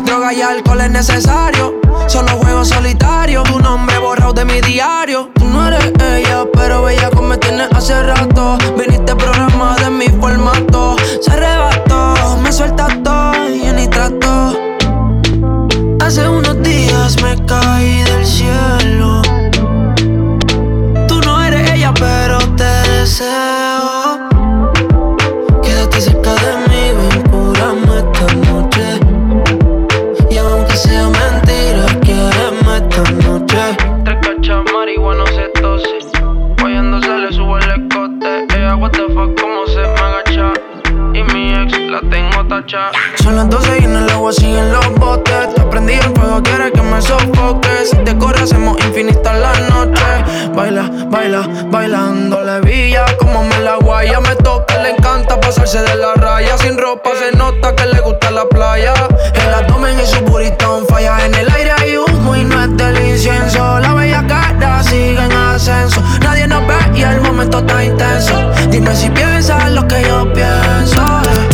Droga 0.05 0.33
y 0.33 0.43
alcohol 0.43 0.81
es 0.81 0.91
necesario. 0.91 1.81
Solo 2.07 2.29
juego 2.39 2.65
solitario. 2.65 3.43
Tu 3.43 3.59
nombre 3.59 3.99
borrado 3.99 4.33
de 4.33 4.45
mi 4.45 4.61
diario. 4.61 5.31
Tú 5.35 5.45
no 5.45 5.67
eres 5.69 5.93
ella, 6.01 6.45
pero 6.53 6.83
bella 6.83 7.11
como 7.11 7.29
me 7.29 7.39
tienes 7.39 7.69
hace 7.73 8.03
rato. 8.03 8.59
Viniste 8.79 9.15
programa 9.15 9.77
de 9.77 9.91
mi 9.91 10.09
formato. 10.09 10.97
Se 11.21 11.31
arrebató, 11.31 12.39
me 12.43 12.53
suelta 12.53 12.89
todo 13.03 13.49
y 13.49 13.73
ni 13.73 13.89
trato. 13.89 14.57
Hace 16.01 16.29
unos 16.29 16.63
días 16.63 17.23
me 17.23 17.37
caí 17.47 18.03
del 18.03 18.27
cielo. 18.27 19.23
Tú 21.09 21.21
no 21.21 21.43
eres 21.43 21.71
ella, 21.73 21.93
pero 21.95 22.39
te 22.57 22.65
deseo. 22.91 23.54
Son 43.23 43.37
las 43.37 43.51
12 43.51 43.79
y 43.81 43.85
en 43.85 43.95
el 43.95 44.09
agua 44.09 44.33
siguen 44.33 44.73
los 44.73 44.95
botes. 44.95 45.55
Te 45.55 45.61
prendí 45.65 45.93
el 45.95 46.15
fuego, 46.15 46.43
quiere 46.43 46.73
que 46.73 46.81
me 46.81 47.01
sofoque. 47.03 47.69
Si 47.85 47.97
te 47.99 48.17
corre, 48.17 48.43
hacemos 48.43 48.83
infinita 48.87 49.35
la 49.35 49.53
noche. 49.69 50.51
Baila, 50.55 50.91
baila, 51.11 51.47
bailando 51.67 52.41
la 52.43 52.61
villa. 52.61 53.05
Como 53.19 53.45
me 53.45 53.59
la 53.61 53.77
guaya, 53.77 54.19
me 54.21 54.35
toca, 54.37 54.83
le 54.83 54.93
encanta 54.93 55.39
pasarse 55.39 55.83
de 55.83 55.95
la 55.97 56.15
raya. 56.15 56.57
Sin 56.57 56.79
ropa 56.79 57.11
se 57.19 57.37
nota 57.37 57.77
que 57.77 57.85
le 57.85 58.01
gusta 58.01 58.31
la 58.31 58.47
playa. 58.47 58.95
El 59.35 59.53
abdomen 59.53 60.01
y 60.01 60.07
su 60.07 60.21
buritón 60.25 60.87
falla. 60.87 61.27
En 61.27 61.35
el 61.35 61.51
aire 61.51 61.73
hay 61.79 61.99
humo 61.99 62.35
y 62.35 62.45
no 62.45 62.63
es 62.63 62.77
del 62.79 63.09
incienso. 63.09 63.79
La 63.79 63.93
bella 63.93 64.27
cara 64.27 64.83
sigue 64.83 65.23
en 65.23 65.33
ascenso. 65.33 66.03
Nadie 66.23 66.47
nos 66.47 66.67
ve 66.67 66.77
y 66.95 67.03
el 67.03 67.21
momento 67.21 67.59
está 67.59 67.85
intenso. 67.85 68.51
Dime 68.71 68.97
si 68.97 69.11
piensas 69.11 69.71
lo 69.71 69.87
que 69.87 70.03
yo 70.03 70.33
pienso. 70.33 71.54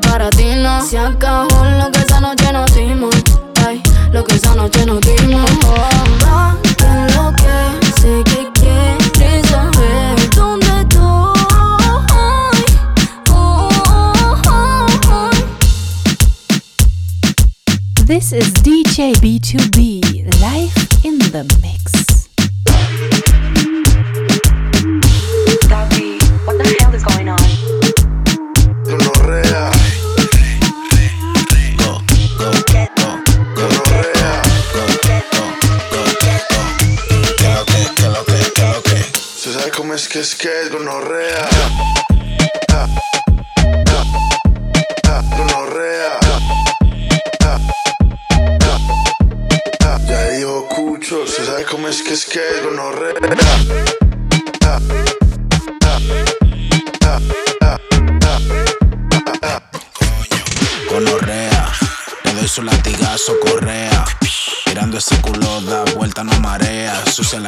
para 0.00 0.30
ti, 0.30 0.54
no. 0.56 0.84
Se 0.84 0.98
acabó 0.98 1.64
lo 1.64 1.90
que 1.90 1.98
esa 2.00 2.20
noche 2.20 2.52
nos 2.52 2.74
dimos. 2.74 3.14
Ey, 3.68 3.82
lo 4.12 4.24
que 4.24 4.36
esa 4.36 4.54
noche 4.54 4.84
nos 4.86 5.00
dimos. 5.00 5.50
Oh, 5.64 5.78
oh, 6.26 6.56
oh. 6.70 6.98
This 18.06 18.32
is 18.32 18.52
DJ 18.62 19.14
B2B 19.16 20.40
live 20.40 20.74
in 21.04 21.18
the 21.18 21.44
mix. 21.62 22.07
Que 40.06 40.20
es 40.20 40.36
gonorrea. 40.70 41.48
Ah, 42.70 42.86
ah, 43.88 44.04
ah, 45.08 45.22
Gonorrea. 45.36 46.20
Ah. 47.40 47.58
Ya 50.06 50.28
dijo 50.30 50.68
Cucho, 50.68 51.26
se 51.26 51.42
cómo 51.64 51.88
es 51.88 52.02
que 52.02 52.12
es 52.14 52.26
que 52.26 52.38
es 52.38 52.62
gonorrea. 52.62 53.14
Gonorrea, 60.90 61.72
le 62.24 62.32
doy 62.34 62.46
su 62.48 62.62
latigazo, 62.62 63.40
correa. 63.40 64.04
Mirando 64.66 64.98
ese 64.98 65.20
culo, 65.20 65.60
da 65.62 65.84
vuelta, 65.96 66.22
no 66.22 66.38
marea. 66.38 67.04
Sucia 67.10 67.40
la 67.40 67.47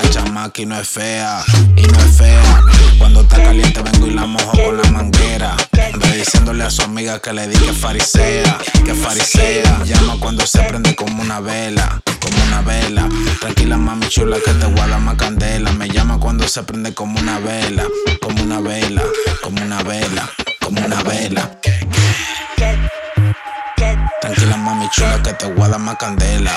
y 0.55 0.64
no 0.64 0.80
es 0.80 0.88
fea, 0.88 1.45
y 1.76 1.82
no 1.82 1.99
es 2.01 2.16
fea. 2.16 2.62
Cuando 2.99 3.20
está 3.20 3.43
caliente 3.43 3.82
vengo 3.82 4.07
y 4.07 4.11
la 4.12 4.24
mojo 4.24 4.53
con 4.53 4.76
la 4.78 4.91
manguera. 4.91 5.55
Anda 5.93 6.12
diciéndole 6.12 6.64
a 6.64 6.70
su 6.70 6.82
amiga 6.82 7.20
que 7.20 7.32
le 7.34 7.47
di 7.47 7.59
que 7.59 7.72
farisea, 7.74 8.59
que 8.84 8.95
farisea. 8.95 9.82
Llama 9.84 10.16
cuando 10.18 10.47
se 10.47 10.61
prende 10.62 10.97
como 10.97 11.22
una 11.22 11.41
vela, 11.41 12.01
como 12.20 12.43
una 12.45 12.62
vela. 12.62 13.07
Tranquila 13.41 13.76
mami 13.76 14.09
chula 14.09 14.38
que 14.43 14.53
te 14.53 14.66
guarda 14.66 14.99
más 14.99 15.16
candela. 15.16 15.72
Me 15.72 15.88
llama 15.88 16.18
cuando 16.18 16.49
se 16.49 16.62
prende 16.62 16.95
como 16.95 17.20
una 17.20 17.38
vela, 17.38 17.84
como 18.22 18.43
una 18.43 18.61
vela, 18.61 19.03
como 19.43 19.62
una 19.62 19.82
vela, 19.82 20.30
como 20.61 20.80
una 20.84 21.03
vela. 21.03 21.61
Tranquila 24.22 24.57
mami 24.57 24.88
chula 24.91 25.22
que 25.22 25.34
te 25.34 25.47
guarda 25.53 25.76
más 25.76 25.97
candela. 25.97 26.53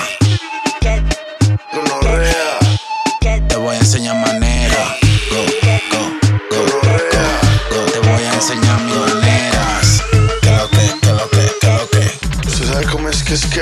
Gonorrea. 1.72 2.53
Te 3.54 3.60
voy 3.60 3.76
a 3.76 3.78
enseñar 3.78 4.16
manera. 4.16 4.96
Go, 5.30 5.36
go, 5.62 5.78
go, 5.92 6.02
go, 6.50 6.90
go. 7.70 7.92
Te 7.92 8.00
voy 8.00 8.22
a 8.24 8.34
enseñar 8.34 8.80
mis 8.80 8.96
maneras. 8.96 10.02
Que 10.42 10.50
lo 10.50 10.68
que, 10.70 10.98
que 11.00 11.12
lo 11.12 11.30
que, 11.30 11.52
que 11.60 11.68
lo 11.68 11.88
que. 11.88 12.50
Se 12.50 12.66
sabe 12.66 12.84
cómo 12.86 13.08
es 13.08 13.22
que 13.22 13.34
es 13.34 13.46
que 13.46 13.60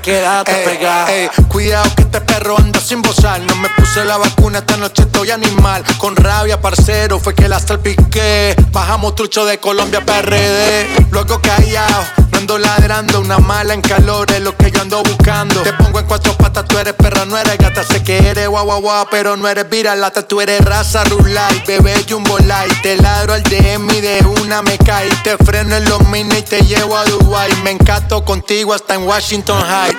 quedarte 0.00 0.52
pegada. 0.64 1.12
Ey, 1.12 1.28
cuidado 1.48 1.90
que 1.94 2.02
este 2.02 2.20
perro 2.20 2.56
anda 2.58 2.80
sin 2.80 3.02
bozar. 3.02 3.40
No 3.40 3.54
me 3.56 3.68
puse 3.70 4.04
la 4.04 4.16
vacuna, 4.16 4.58
esta 4.58 4.76
noche 4.76 5.02
estoy 5.02 5.30
animal. 5.30 5.84
Con 5.98 6.16
rabia, 6.16 6.60
parcero, 6.60 7.18
fue 7.18 7.34
que 7.34 7.48
la 7.48 7.58
salpiqué. 7.58 8.54
Bajamos 8.72 9.14
trucho 9.14 9.44
de 9.44 9.58
Colombia 9.58 10.04
PRD. 10.04 10.86
Luego 11.10 11.40
callado, 11.40 12.04
no 12.29 12.29
ando 12.40 12.58
ladrando. 12.58 13.20
Una 13.20 13.38
mala 13.38 13.74
en 13.74 13.82
calor 13.82 14.30
es 14.32 14.40
lo 14.40 14.56
que 14.56 14.70
yo 14.70 14.80
ando 14.80 15.02
buscando. 15.02 15.62
Te 15.62 15.72
pongo 15.74 16.00
en 16.00 16.06
cuatro 16.06 16.36
patas, 16.36 16.64
tú 16.66 16.78
eres 16.78 16.94
perra, 16.94 17.24
no 17.24 17.36
eres 17.36 17.58
gata. 17.58 17.84
Sé 17.84 18.02
que 18.02 18.18
eres 18.18 18.48
guau 18.48 18.64
guau 18.64 18.80
guau, 18.80 19.06
pero 19.10 19.36
no 19.36 19.46
eres 19.46 19.68
viralata. 19.68 20.26
Tú 20.26 20.40
eres 20.40 20.64
raza 20.64 21.04
rulay, 21.04 21.62
bebé 21.66 21.94
jumbo 22.08 22.38
light. 22.38 22.82
Te 22.82 22.96
ladro 22.96 23.34
al 23.34 23.42
DM 23.42 23.90
y 23.90 24.00
de 24.00 24.24
una 24.42 24.62
me 24.62 24.78
cae. 24.78 25.08
Te 25.22 25.36
freno 25.38 25.76
en 25.76 25.84
los 25.88 26.06
mini 26.08 26.36
y 26.36 26.42
te 26.42 26.62
llevo 26.62 26.96
a 26.96 27.04
Dubai. 27.04 27.54
Me 27.62 27.72
encanto 27.72 28.24
contigo 28.24 28.72
hasta 28.72 28.94
en 28.94 29.06
Washington 29.06 29.62
High. 29.62 29.96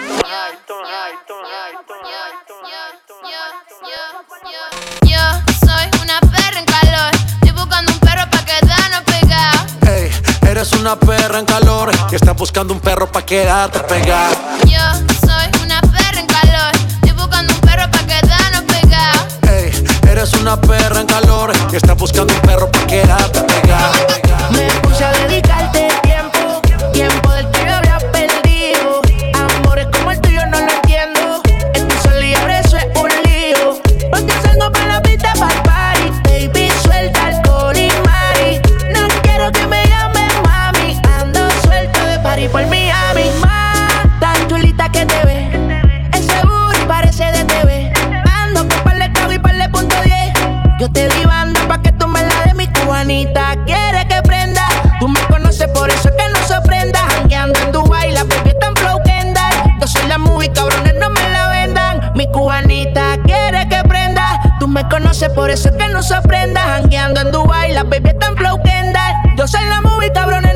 Eres 10.52 10.74
una 10.74 10.98
perra 10.98 11.40
en 11.40 11.46
calor 11.46 11.92
y 12.12 12.16
estás 12.16 12.36
buscando 12.36 12.74
un 12.74 12.82
perro 12.82 13.10
pa' 13.10 13.22
quedarte 13.26 13.80
pegada. 13.80 14.32
Yo 14.66 14.80
soy 15.26 15.64
una 15.64 15.80
perra 15.80 16.20
en 16.20 16.28
calor. 16.28 16.72
Estoy 16.76 17.12
buscando 17.12 17.54
un 17.54 17.62
perro 17.62 17.90
pa' 17.90 18.06
quedarnos 18.06 18.64
pegados. 18.64 19.38
Ey, 19.44 19.72
eres 20.10 20.34
una 20.34 20.60
perra 20.60 21.00
en 21.00 21.08
calor 21.08 21.54
y 21.72 21.76
estás 21.78 21.96
buscando 21.96 22.34
un 22.34 22.42
perro 22.42 22.70
pa' 22.70 22.86
quedarte 22.86 23.40
pegada. 23.42 24.21
Por 65.36 65.52
eso 65.52 65.68
es 65.68 65.76
que 65.76 65.90
no 65.90 66.02
sorprenda. 66.02 66.62
Jangueando 66.62 67.20
en 67.20 67.32
Dubai, 67.32 67.74
la 67.74 67.84
baby 67.84 68.12
en 68.12 68.38
flow. 68.38 68.62
Yo 69.36 69.46
soy 69.46 69.66
la 69.66 69.82
movie, 69.82 70.10
cabrones, 70.14 70.51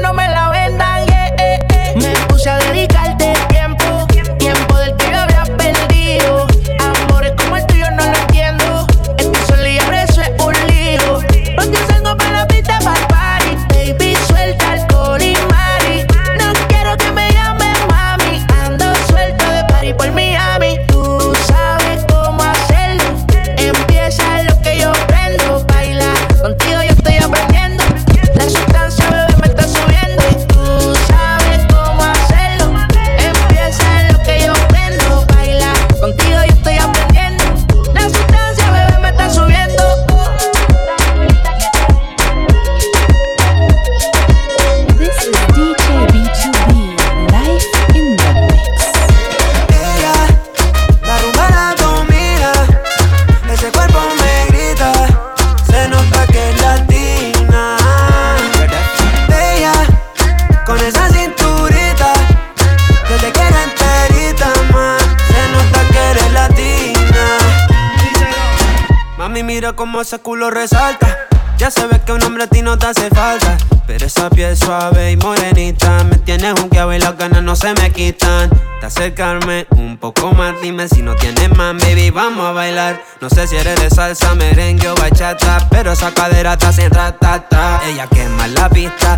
resalta. 70.52 71.28
Ya 71.58 71.70
ve 71.70 72.02
que 72.06 72.12
un 72.12 72.22
hombre 72.24 72.44
a 72.44 72.48
ti 72.48 72.62
no 72.62 72.78
te 72.78 72.88
hace 72.88 73.10
falta. 73.10 73.58
Pero 73.88 74.08
esa 74.08 74.30
piel 74.30 74.58
suave 74.58 75.12
y 75.12 75.18
morenita 75.18 76.04
me 76.04 76.18
tiene 76.18 76.52
junqueado 76.54 76.94
y 76.94 77.00
las 77.00 77.18
ganas 77.18 77.44
no 77.44 77.56
se 77.56 77.74
me 77.76 77.92
quitan. 77.92 78.50
De 78.82 78.88
acercarme 78.88 79.68
un 79.72 79.98
poco 79.98 80.32
más, 80.34 80.60
dime 80.62 80.88
si 80.90 81.02
no 81.02 81.16
tienes 81.16 81.56
más, 81.56 81.76
baby, 81.78 82.10
vamos 82.10 82.46
a 82.46 82.52
bailar. 82.52 83.02
No 83.22 83.30
sé 83.30 83.48
si 83.48 83.56
eres 83.56 83.80
de 83.80 83.90
salsa, 83.90 84.36
merengue 84.36 84.90
o 84.90 84.96
bachata, 84.96 85.68
pero 85.70 85.92
esa 85.92 86.14
cadera 86.14 86.58
te 86.58 86.66
hace 86.66 86.90
ratata. 86.90 87.82
Ella 87.88 88.08
quema 88.08 88.48
la 88.48 88.70
pista, 88.70 89.18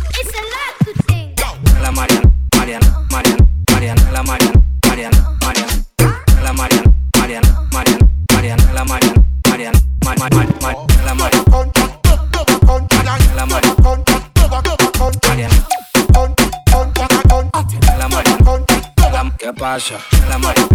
la 1.91 1.97
Mariana, 1.97 2.31
Mariana, 2.55 3.05
Mariana, 3.11 3.51
Mariana, 3.69 4.11
la 4.11 4.23
Mariana, 4.23 4.63
Mariana, 4.87 5.35
Mariana, 5.41 5.83
la 6.41 6.53
Mariana, 6.53 6.93
Mariana, 7.17 7.67
Mariana, 7.73 8.07
Mariana, 8.31 8.73
la 8.73 8.85
Mariana, 8.85 9.23
Mariana, 9.49 9.79
Mariana, 10.05 10.15
la 10.15 10.15
Mariana, 10.15 10.53
la 11.05 11.13
Mariana, 11.15 11.41
¿Qué 19.37 19.51
pasa? 19.53 19.95
La 20.29 20.37
Mariana, 20.37 20.67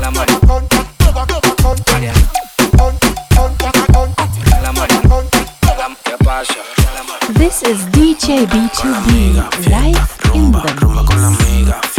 la 0.00 0.10
Mariana, 0.10 0.42
la 4.62 4.72
Mariana, 4.72 5.96
¿qué 6.04 6.16
pasa? 6.24 6.81
This 7.42 7.60
is 7.64 7.84
DJ 7.86 8.46
B2B 8.46 9.34
live 9.68 10.32
in 10.32 10.52
the 10.52 10.60
Rumba 10.78 11.91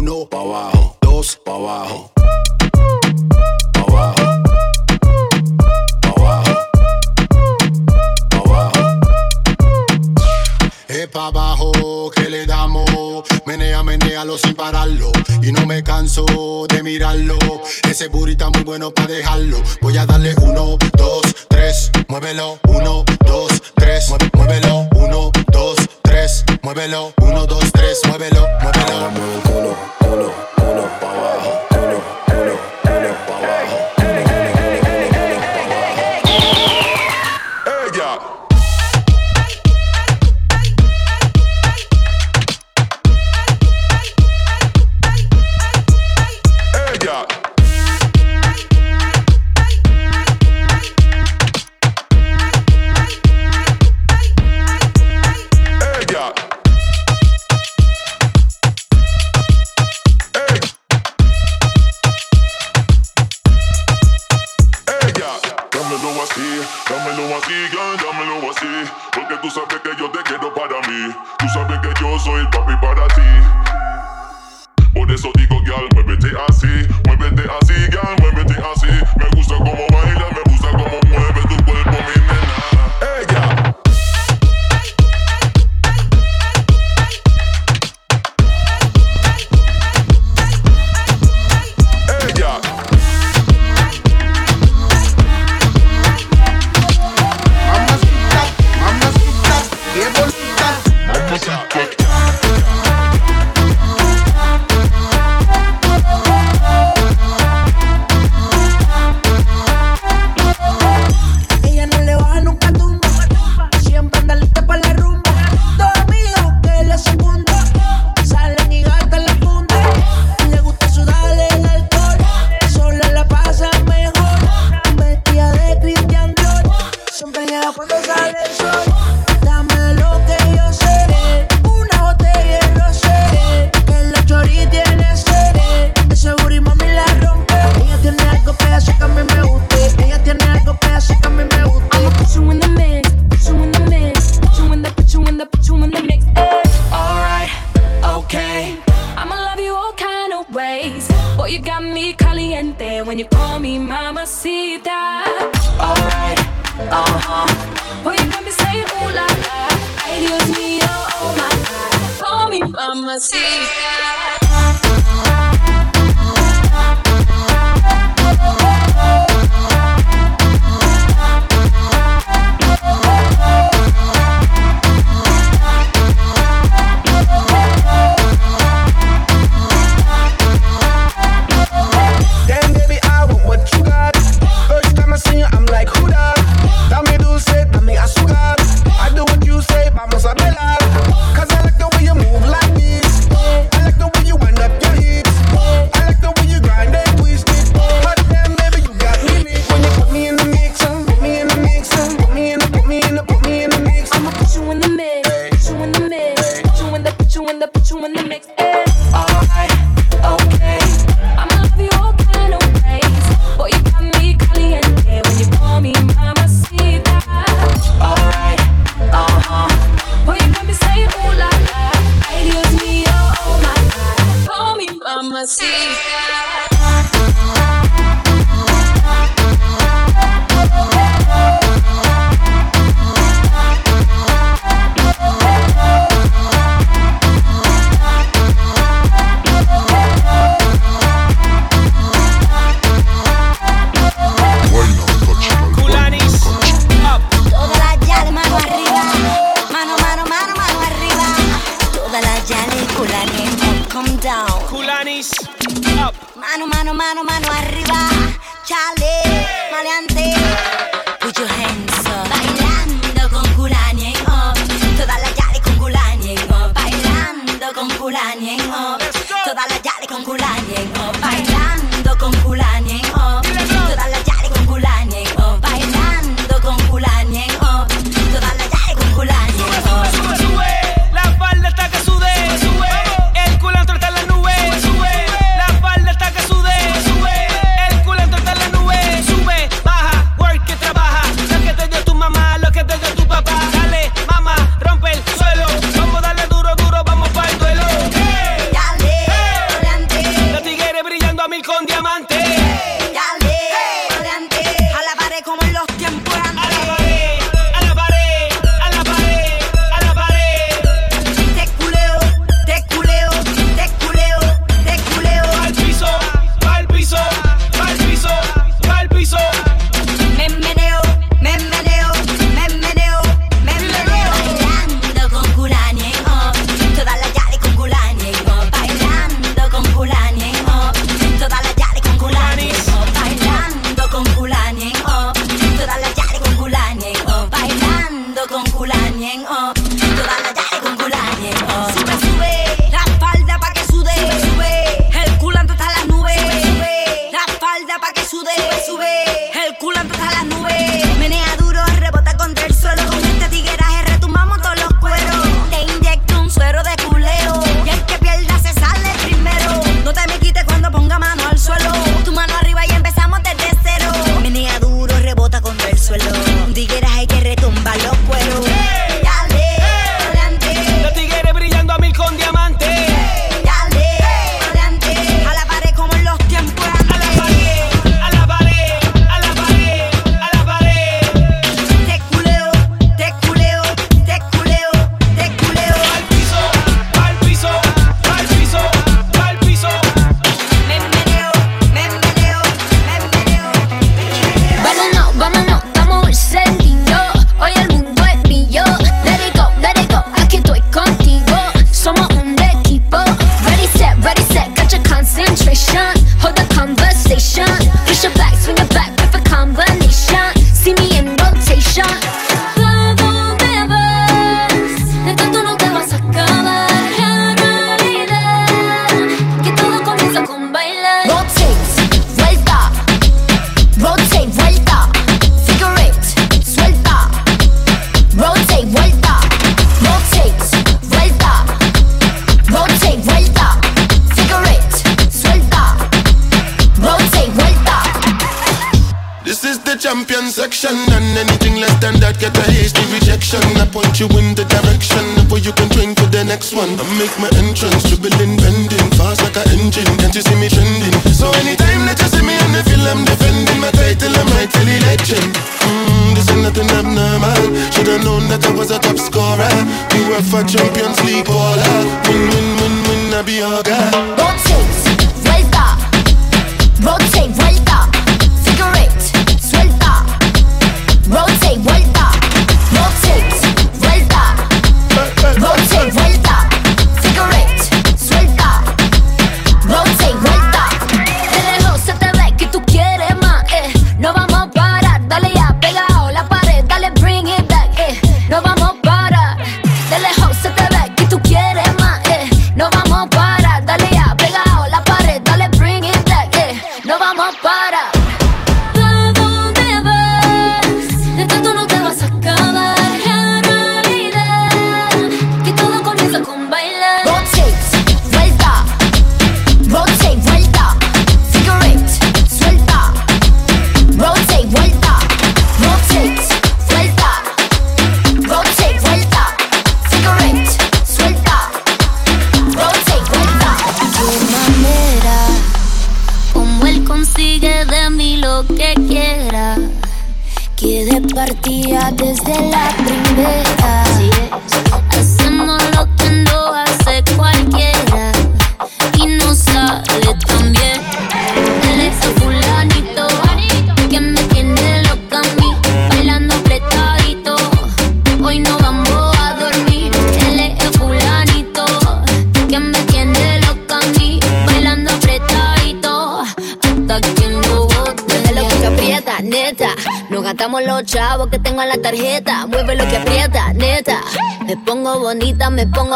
Uno, 0.00 0.24
pa' 0.24 0.40
abajo. 0.40 0.96
Dos, 1.02 1.38
pa' 1.44 1.56
abajo. 1.56 2.10
Pa' 3.74 3.82
abajo. 3.82 4.24
Pa' 6.00 6.12
abajo. 6.16 6.54
Pa' 8.30 8.38
abajo. 8.38 8.80
Es 10.88 11.06
pa' 11.08 11.26
abajo 11.26 12.10
que 12.16 12.30
le 12.30 12.46
damos. 12.46 13.24
Menea, 13.44 13.82
menealo 13.82 14.38
sin 14.38 14.54
pararlo. 14.54 15.12
Y 15.42 15.52
no 15.52 15.66
me 15.66 15.82
canso 15.82 16.24
de 16.66 16.82
mirarlo. 16.82 17.36
Ese 17.86 18.08
burrito 18.08 18.50
muy 18.52 18.64
bueno 18.64 18.92
para 18.92 19.08
dejarlo. 19.08 19.58
Voy 19.82 19.98
a 19.98 20.06
darle 20.06 20.34
uno, 20.40 20.78
dos, 20.96 21.24
tres. 21.50 21.90
Muévelo. 22.08 22.58
Uno, 22.68 23.04
dos, 23.26 23.62
tres. 23.74 24.10
Muévelo. 24.32 24.88
Uno, 24.94 25.30
muévelo. 26.74 27.12
Uno, 27.20 27.46
dos, 27.46 27.72
tres, 27.72 28.00
muévelo, 28.06 28.46
muévelo. 28.60 28.92
Ahora 28.92 29.08
mueve 29.08 29.34
el 29.34 29.42
culo, 29.42 29.76
culo, 29.98 30.32
culo 30.56 30.88
pa' 31.00 31.10
abajo. 31.10 31.59
porque 69.12 69.36
tú 69.40 69.50
sabes 69.50 69.80
que 69.82 69.96
yo 69.96 70.10
te 70.10 70.18
quiero 70.22 70.52
para 70.52 70.76
mí. 70.88 71.14
Tú 71.38 71.48
sabes 71.48 71.78
que 71.80 71.88
yo 72.00 72.18
soy 72.18 72.40
el 72.40 72.50
papi 72.50 72.76
para 72.76 73.06
ti. 73.08 73.19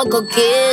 loco 0.04 0.26
que 0.26 0.63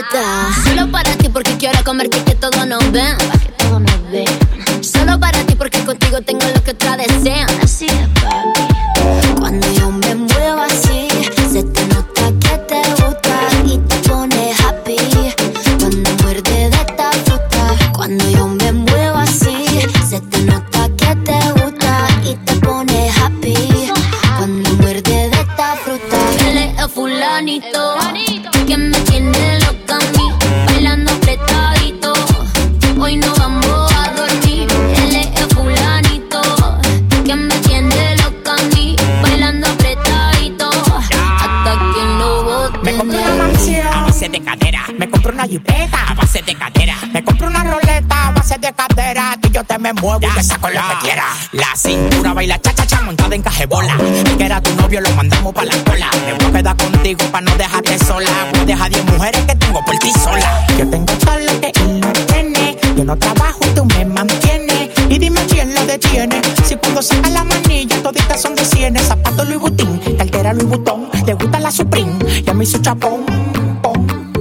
una 45.42 45.50
jipeta 45.50 46.04
a 46.08 46.14
base 46.14 46.44
de 46.44 46.56
cadera. 46.56 46.96
Me 47.12 47.24
compro 47.24 47.48
una 47.48 47.64
roleta 47.64 48.28
a 48.28 48.32
base 48.32 48.60
de 48.60 48.72
cadera. 48.74 49.36
Tú 49.42 49.50
y 49.50 49.52
yo 49.52 49.64
te 49.64 49.80
me 49.80 49.92
muevo 49.94 50.20
ya, 50.20 50.40
y 50.40 50.44
saco 50.44 50.70
ya. 50.70 50.82
lo 50.82 50.90
que 50.90 51.06
quiera. 51.06 51.26
La 51.54 51.76
cintura 51.76 52.34
baila 52.34 52.60
cha-cha-cha 52.60 53.02
montada 53.02 53.34
en 53.34 53.42
cajebola. 53.42 53.96
El 53.96 54.38
que 54.38 54.46
era 54.46 54.62
tu 54.62 54.76
novio 54.76 55.02
lo 55.02 55.10
mandamos 55.16 55.54
pa' 55.54 55.66
la 55.66 55.76
cola. 55.84 56.10
Me 56.26 56.34
voy 56.34 56.46
a 56.46 56.52
quedar 56.52 56.78
contigo 56.78 57.26
pa' 57.32 57.42
no 57.42 57.56
dejarte 57.56 57.98
sola. 57.98 58.30
Pues 58.52 58.68
deja 58.68 58.90
10 58.90 59.06
mujeres 59.06 59.42
que 59.46 59.56
tengo 59.56 59.84
por 59.84 59.98
ti 59.98 60.12
sola. 60.12 60.66
Yo 60.78 60.88
tengo 60.88 61.06
todo 61.06 61.40
lo 61.40 61.60
que 61.60 61.72
él 61.76 62.00
no 62.00 62.12
tiene. 62.12 62.78
Yo 62.96 63.04
no 63.04 63.16
trabajo 63.18 63.60
y 63.64 63.74
tú 63.74 63.86
me 63.86 64.06
mantienes. 64.06 64.90
Y 65.10 65.18
dime 65.18 65.44
quién 65.48 65.74
lo 65.74 65.86
detiene. 65.88 66.40
Si 66.66 66.76
puedo 66.76 67.02
sacar 67.02 67.32
la 67.32 67.44
manilla, 67.44 68.02
toditas 68.04 68.42
son 68.42 68.54
de 68.54 68.64
cienes. 68.64 69.08
Zapato 69.08 69.44
Louis 69.46 69.60
Vuitton, 69.60 70.00
cartera 70.20 70.54
Louis 70.54 70.68
Vuitton. 70.68 71.10
Te 71.26 71.34
gusta 71.34 71.60
la 71.60 71.72
Supreme, 71.72 72.14
ya 72.46 72.54
me 72.54 72.64
hizo 72.64 72.78
chapón 72.80 73.61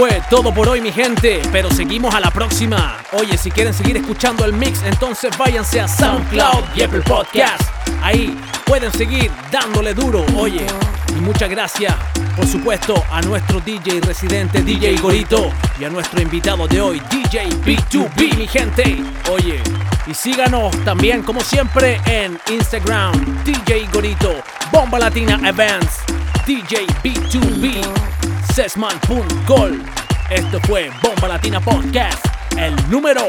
fue 0.00 0.22
todo 0.30 0.54
por 0.54 0.66
hoy 0.66 0.80
mi 0.80 0.92
gente, 0.92 1.42
pero 1.52 1.70
seguimos 1.70 2.14
a 2.14 2.20
la 2.20 2.30
próxima. 2.30 2.96
Oye, 3.12 3.36
si 3.36 3.50
quieren 3.50 3.74
seguir 3.74 3.98
escuchando 3.98 4.46
el 4.46 4.54
mix, 4.54 4.82
entonces 4.82 5.36
váyanse 5.36 5.78
a 5.78 5.86
SoundCloud 5.86 6.74
y 6.74 6.82
Apple 6.84 7.02
Podcast. 7.02 7.62
Ahí 8.02 8.34
pueden 8.64 8.90
seguir 8.92 9.30
dándole 9.52 9.92
duro, 9.92 10.24
oye. 10.38 10.66
Y 11.10 11.20
muchas 11.20 11.50
gracias, 11.50 11.94
por 12.34 12.46
supuesto, 12.46 13.04
a 13.10 13.20
nuestro 13.20 13.60
DJ 13.60 14.00
residente 14.00 14.62
DJ 14.62 14.96
Gorito 15.02 15.52
y 15.78 15.84
a 15.84 15.90
nuestro 15.90 16.22
invitado 16.22 16.66
de 16.66 16.80
hoy, 16.80 17.02
DJ 17.10 17.50
B2B, 17.62 18.38
mi 18.38 18.48
gente. 18.48 19.04
Oye, 19.30 19.60
y 20.06 20.14
síganos 20.14 20.74
también, 20.82 21.22
como 21.22 21.42
siempre, 21.42 22.00
en 22.06 22.40
Instagram, 22.50 23.44
DJ 23.44 23.86
Gorito, 23.92 24.32
Bomba 24.72 24.98
Latina 24.98 25.38
Events, 25.46 25.98
DJ 26.46 26.86
B2B 27.04 28.09
sesman.gol. 28.54 29.82
Esto 30.30 30.60
fue 30.66 30.90
Bomba 31.02 31.28
Latina 31.28 31.60
Podcast, 31.60 32.24
el 32.56 32.74
número 32.90 33.28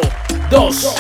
2. 0.50 0.96